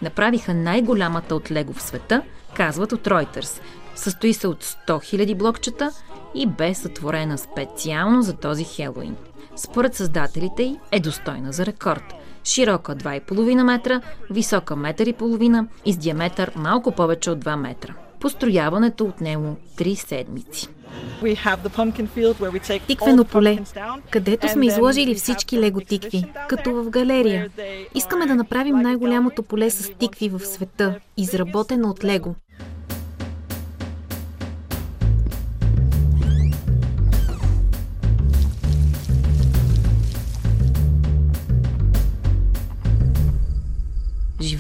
[0.01, 2.22] Направиха най-голямата от лего в света,
[2.55, 3.61] казват от Reuters.
[3.95, 5.91] Състои се от 100 000 блокчета
[6.36, 9.16] и бе сътворена специално за този Хелоин.
[9.55, 15.93] Според създателите й е достойна за рекорд– широка 2,5 метра, висока метър и половина и
[15.93, 17.93] с диаметър малко повече от 2 метра.
[18.24, 20.69] Построяването от него 3 седмици.
[22.88, 23.59] Тиквено поле,
[24.09, 27.49] където сме изложили всички лего тикви, като в галерия.
[27.95, 32.36] Искаме да направим най-голямото поле с тикви в света, изработено от лего.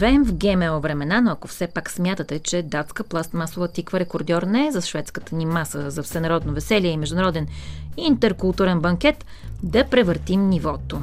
[0.03, 4.67] Живеем в ГМО времена, но ако все пак смятате, че датска пластмасова тиква рекордьор не
[4.67, 7.47] е за шведската ни маса за всенародно веселие и международен
[7.97, 9.25] интеркултурен банкет,
[9.63, 11.01] да превъртим нивото.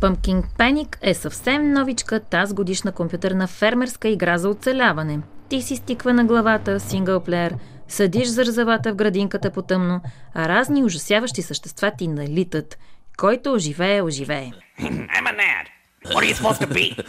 [0.00, 5.20] Pumpkin Panic е съвсем новичка тази годишна компютърна фермерска игра за оцеляване.
[5.48, 7.56] Ти си стиква на главата, синглплеер,
[7.88, 10.00] съдиш зарзавата в градинката по тъмно,
[10.34, 12.78] а разни ужасяващи същества ти налитат–
[13.16, 14.52] който оживее, оживее.
[14.80, 15.66] I'm a Nad.
[16.12, 16.86] What are you supposed to be?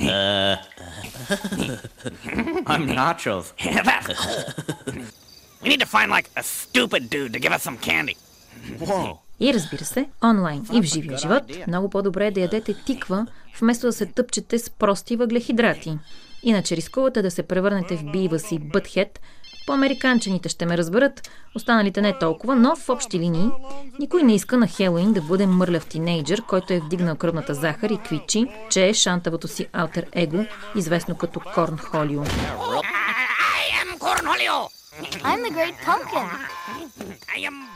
[0.00, 0.56] Uh,
[2.72, 3.46] I'm nachos.
[5.62, 8.16] we need to find like a stupid dude to give us some candy.
[8.78, 9.18] Whoa.
[9.40, 13.26] И разбира се, онлайн и в живия живот, много по-добре е да ядете тиква,
[13.60, 15.98] вместо да се тъпчете с прости въглехидрати.
[16.42, 19.20] Иначе рискувате да се превърнете в бива си бътхет,
[19.66, 23.48] по-американчените ще ме разберат, останалите не толкова, но в общи линии
[23.98, 27.98] никой не иска на Хелоин да бъде мърляв тинейджър, който е вдигнал кръвната захар и
[27.98, 30.44] квичи, че е шантавото си алтер его,
[30.76, 32.22] известно като Корн Холио.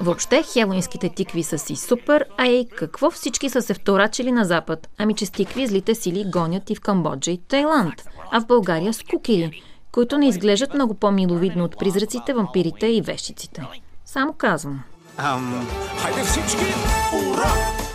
[0.00, 4.88] Въобще, хелоинските тикви са си супер, а ей, какво всички са се вторачили на запад?
[4.98, 7.94] Ами, че с тикви злите сили гонят и в Камбоджа и Тайланд,
[8.30, 9.62] а в България с кукири
[9.92, 13.62] които не изглеждат много по-миловидно от призраците, вампирите и вещиците.
[14.06, 14.82] Само казвам.
[15.18, 15.68] Ам...
[15.98, 16.74] Хайде всички!
[17.14, 17.52] Ура!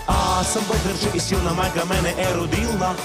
[0.07, 2.95] Аз съм бъдърче и силна майка мене е родила.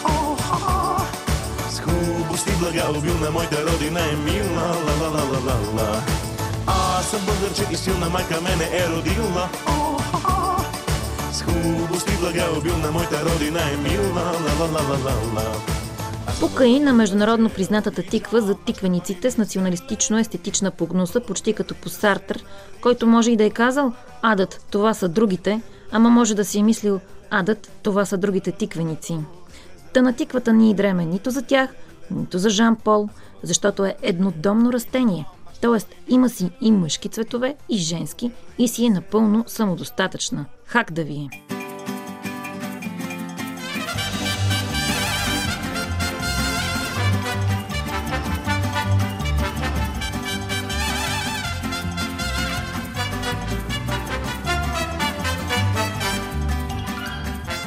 [1.70, 4.62] С хубост и блага обилна моята родина е мила.
[4.86, 6.02] Ла, ла, ла, ла, ла, ла.
[6.66, 9.48] Аз съм бъдърче и силна майка мене е родила.
[11.32, 14.12] С хубост и блага обилна моята родина е мила.
[14.14, 15.79] Ла, ла, ла, ла, ла, ла.
[16.40, 22.44] Пука и на международно признатата тиква за тиквениците с националистично-естетична погнуса, почти като по Сартър,
[22.80, 23.92] който може и да е казал
[24.22, 25.60] «Адът, това са другите»,
[25.92, 27.00] ама може да си е мислил
[27.30, 29.18] «Адът, това са другите тиквеници».
[29.92, 31.70] Та на тиквата ни и дреме нито за тях,
[32.10, 33.08] нито за Жан Пол,
[33.42, 35.26] защото е еднодомно растение.
[35.60, 40.44] Тоест има си и мъжки цветове, и женски, и си е напълно самодостатъчна.
[40.66, 41.28] Хак да ви е!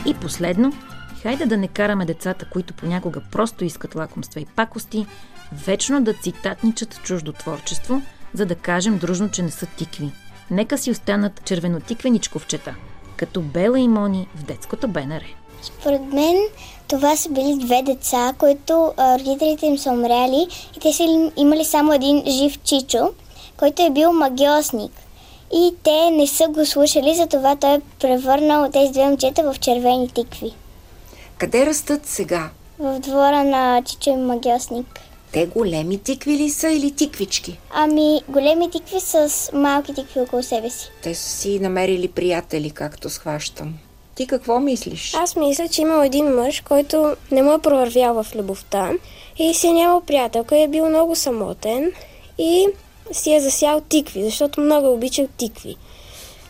[0.06, 0.74] И последно,
[1.22, 5.06] хайде да не караме децата, които понякога просто искат лакомства и пакости,
[5.66, 8.02] вечно да цитатничат чуждо творчество,
[8.34, 10.12] за да кажем дружно, че не са тикви.
[10.52, 12.76] Нека си останат червенотиквеничковчета,
[13.18, 15.24] като Бела и Мони в детското БНР.
[15.62, 16.36] Според мен
[16.88, 20.48] това са били две деца, които родителите им са умряли
[20.78, 23.14] и те са имали само един жив чичо,
[23.58, 24.92] който е бил магиосник.
[25.54, 30.10] И те не са го слушали, затова той е превърнал тези две момчета в червени
[30.10, 30.52] тикви.
[31.38, 32.50] Къде растат сега?
[32.80, 35.00] В двора на Чичо и магиосник.
[35.32, 37.60] Те големи тикви ли са или тиквички?
[37.72, 40.92] Ами, големи тикви с малки тикви около себе си.
[41.04, 43.74] Те са си намерили приятели, както схващам.
[44.16, 45.14] Ти какво мислиш?
[45.14, 48.92] Аз мисля, че имал един мъж, който не му е провървял в любовта
[49.38, 51.92] и си е нямал приятелка и е бил много самотен
[52.38, 52.68] и
[53.12, 55.76] си е засял тикви, защото много е обичал тикви.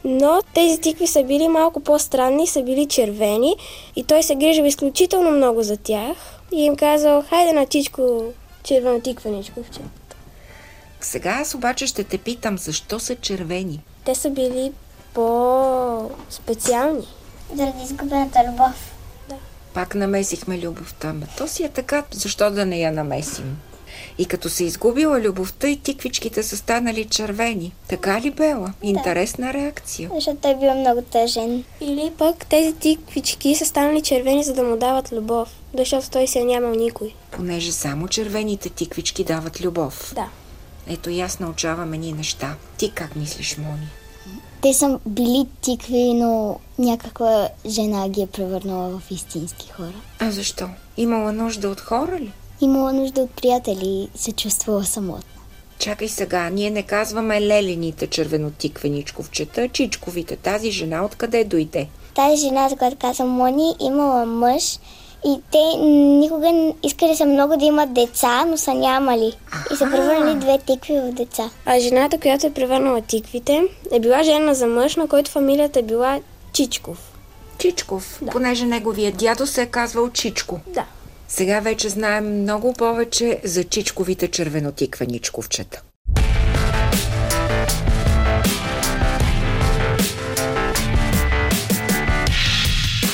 [0.03, 3.55] Но тези тикви са били малко по-странни, са били червени
[3.95, 6.17] и той се грижил изключително много за тях
[6.53, 8.23] и им казал, хайде на тичко
[8.63, 9.79] червено тиквеничковче.
[11.01, 13.81] Сега аз обаче ще те питам, защо са червени?
[14.05, 14.71] Те са били
[15.13, 17.07] по-специални.
[17.55, 18.93] Заради изгубената любов.
[19.29, 19.35] Да.
[19.73, 21.13] Пак намесихме любовта.
[21.13, 23.57] Ма то си е така, защо да не я намесим?
[24.17, 27.73] И като се изгубила любовта и тиквичките са станали червени.
[27.87, 28.73] Така ли, Бела?
[28.81, 29.53] Интересна да.
[29.53, 30.09] реакция.
[30.15, 31.63] Защото той бил много тъжен.
[31.81, 35.49] Или пък тези тиквички са станали червени, за да му дават любов.
[35.77, 37.13] Защото той се е нямал никой.
[37.31, 40.11] Понеже само червените тиквички дават любов.
[40.15, 40.29] Да.
[40.87, 42.55] Ето и аз научаваме ни неща.
[42.77, 43.87] Ти как мислиш, Мони?
[44.61, 49.93] Те са били тикви, но някаква жена ги е превърнала в истински хора.
[50.19, 50.69] А защо?
[50.97, 52.31] Имала нужда от хора ли?
[52.61, 55.23] Имала нужда от приятели и се чувствала самотна.
[55.79, 60.35] Чакай сега, ние не казваме лелените червенотиквеничковчета, чичковите.
[60.35, 61.87] Тази жена откъде дойде?
[62.15, 64.79] Тази жена, за която казвам Мони, имала мъж
[65.25, 69.33] и те никога искали са много да имат деца, но са нямали.
[69.73, 71.49] И са превърнали две тикви в деца.
[71.65, 75.83] А жената, която е превърнала тиквите, е била жена за мъж, на който фамилията е
[75.83, 76.19] била
[76.53, 77.13] Чичков.
[77.57, 78.31] Чичков, да.
[78.31, 80.59] понеже неговия дядо се е казвал Чичко.
[80.67, 80.85] Да.
[81.35, 85.81] Сега вече знаем много повече за чичковите червенотиквеничковчета.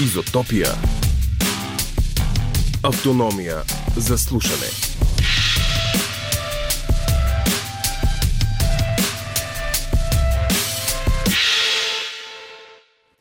[0.04, 0.68] Изотопия.
[2.84, 3.58] Автономия
[3.98, 4.70] за слушане.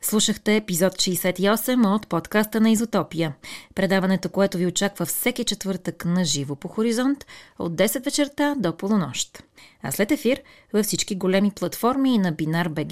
[0.09, 3.35] Слушахте епизод 68 от подкаста на Изотопия.
[3.75, 7.25] Предаването, което ви очаква всеки четвъртък на живо по хоризонт
[7.59, 9.43] от 10 вечерта до полунощ.
[9.81, 10.41] А след ефир
[10.73, 12.91] във всички големи платформи и на Бинар БГ.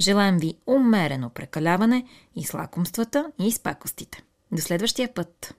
[0.00, 2.06] Желаем ви умерено прекаляване
[2.36, 4.22] и с лакомствата и с пакостите.
[4.52, 5.56] До следващия път!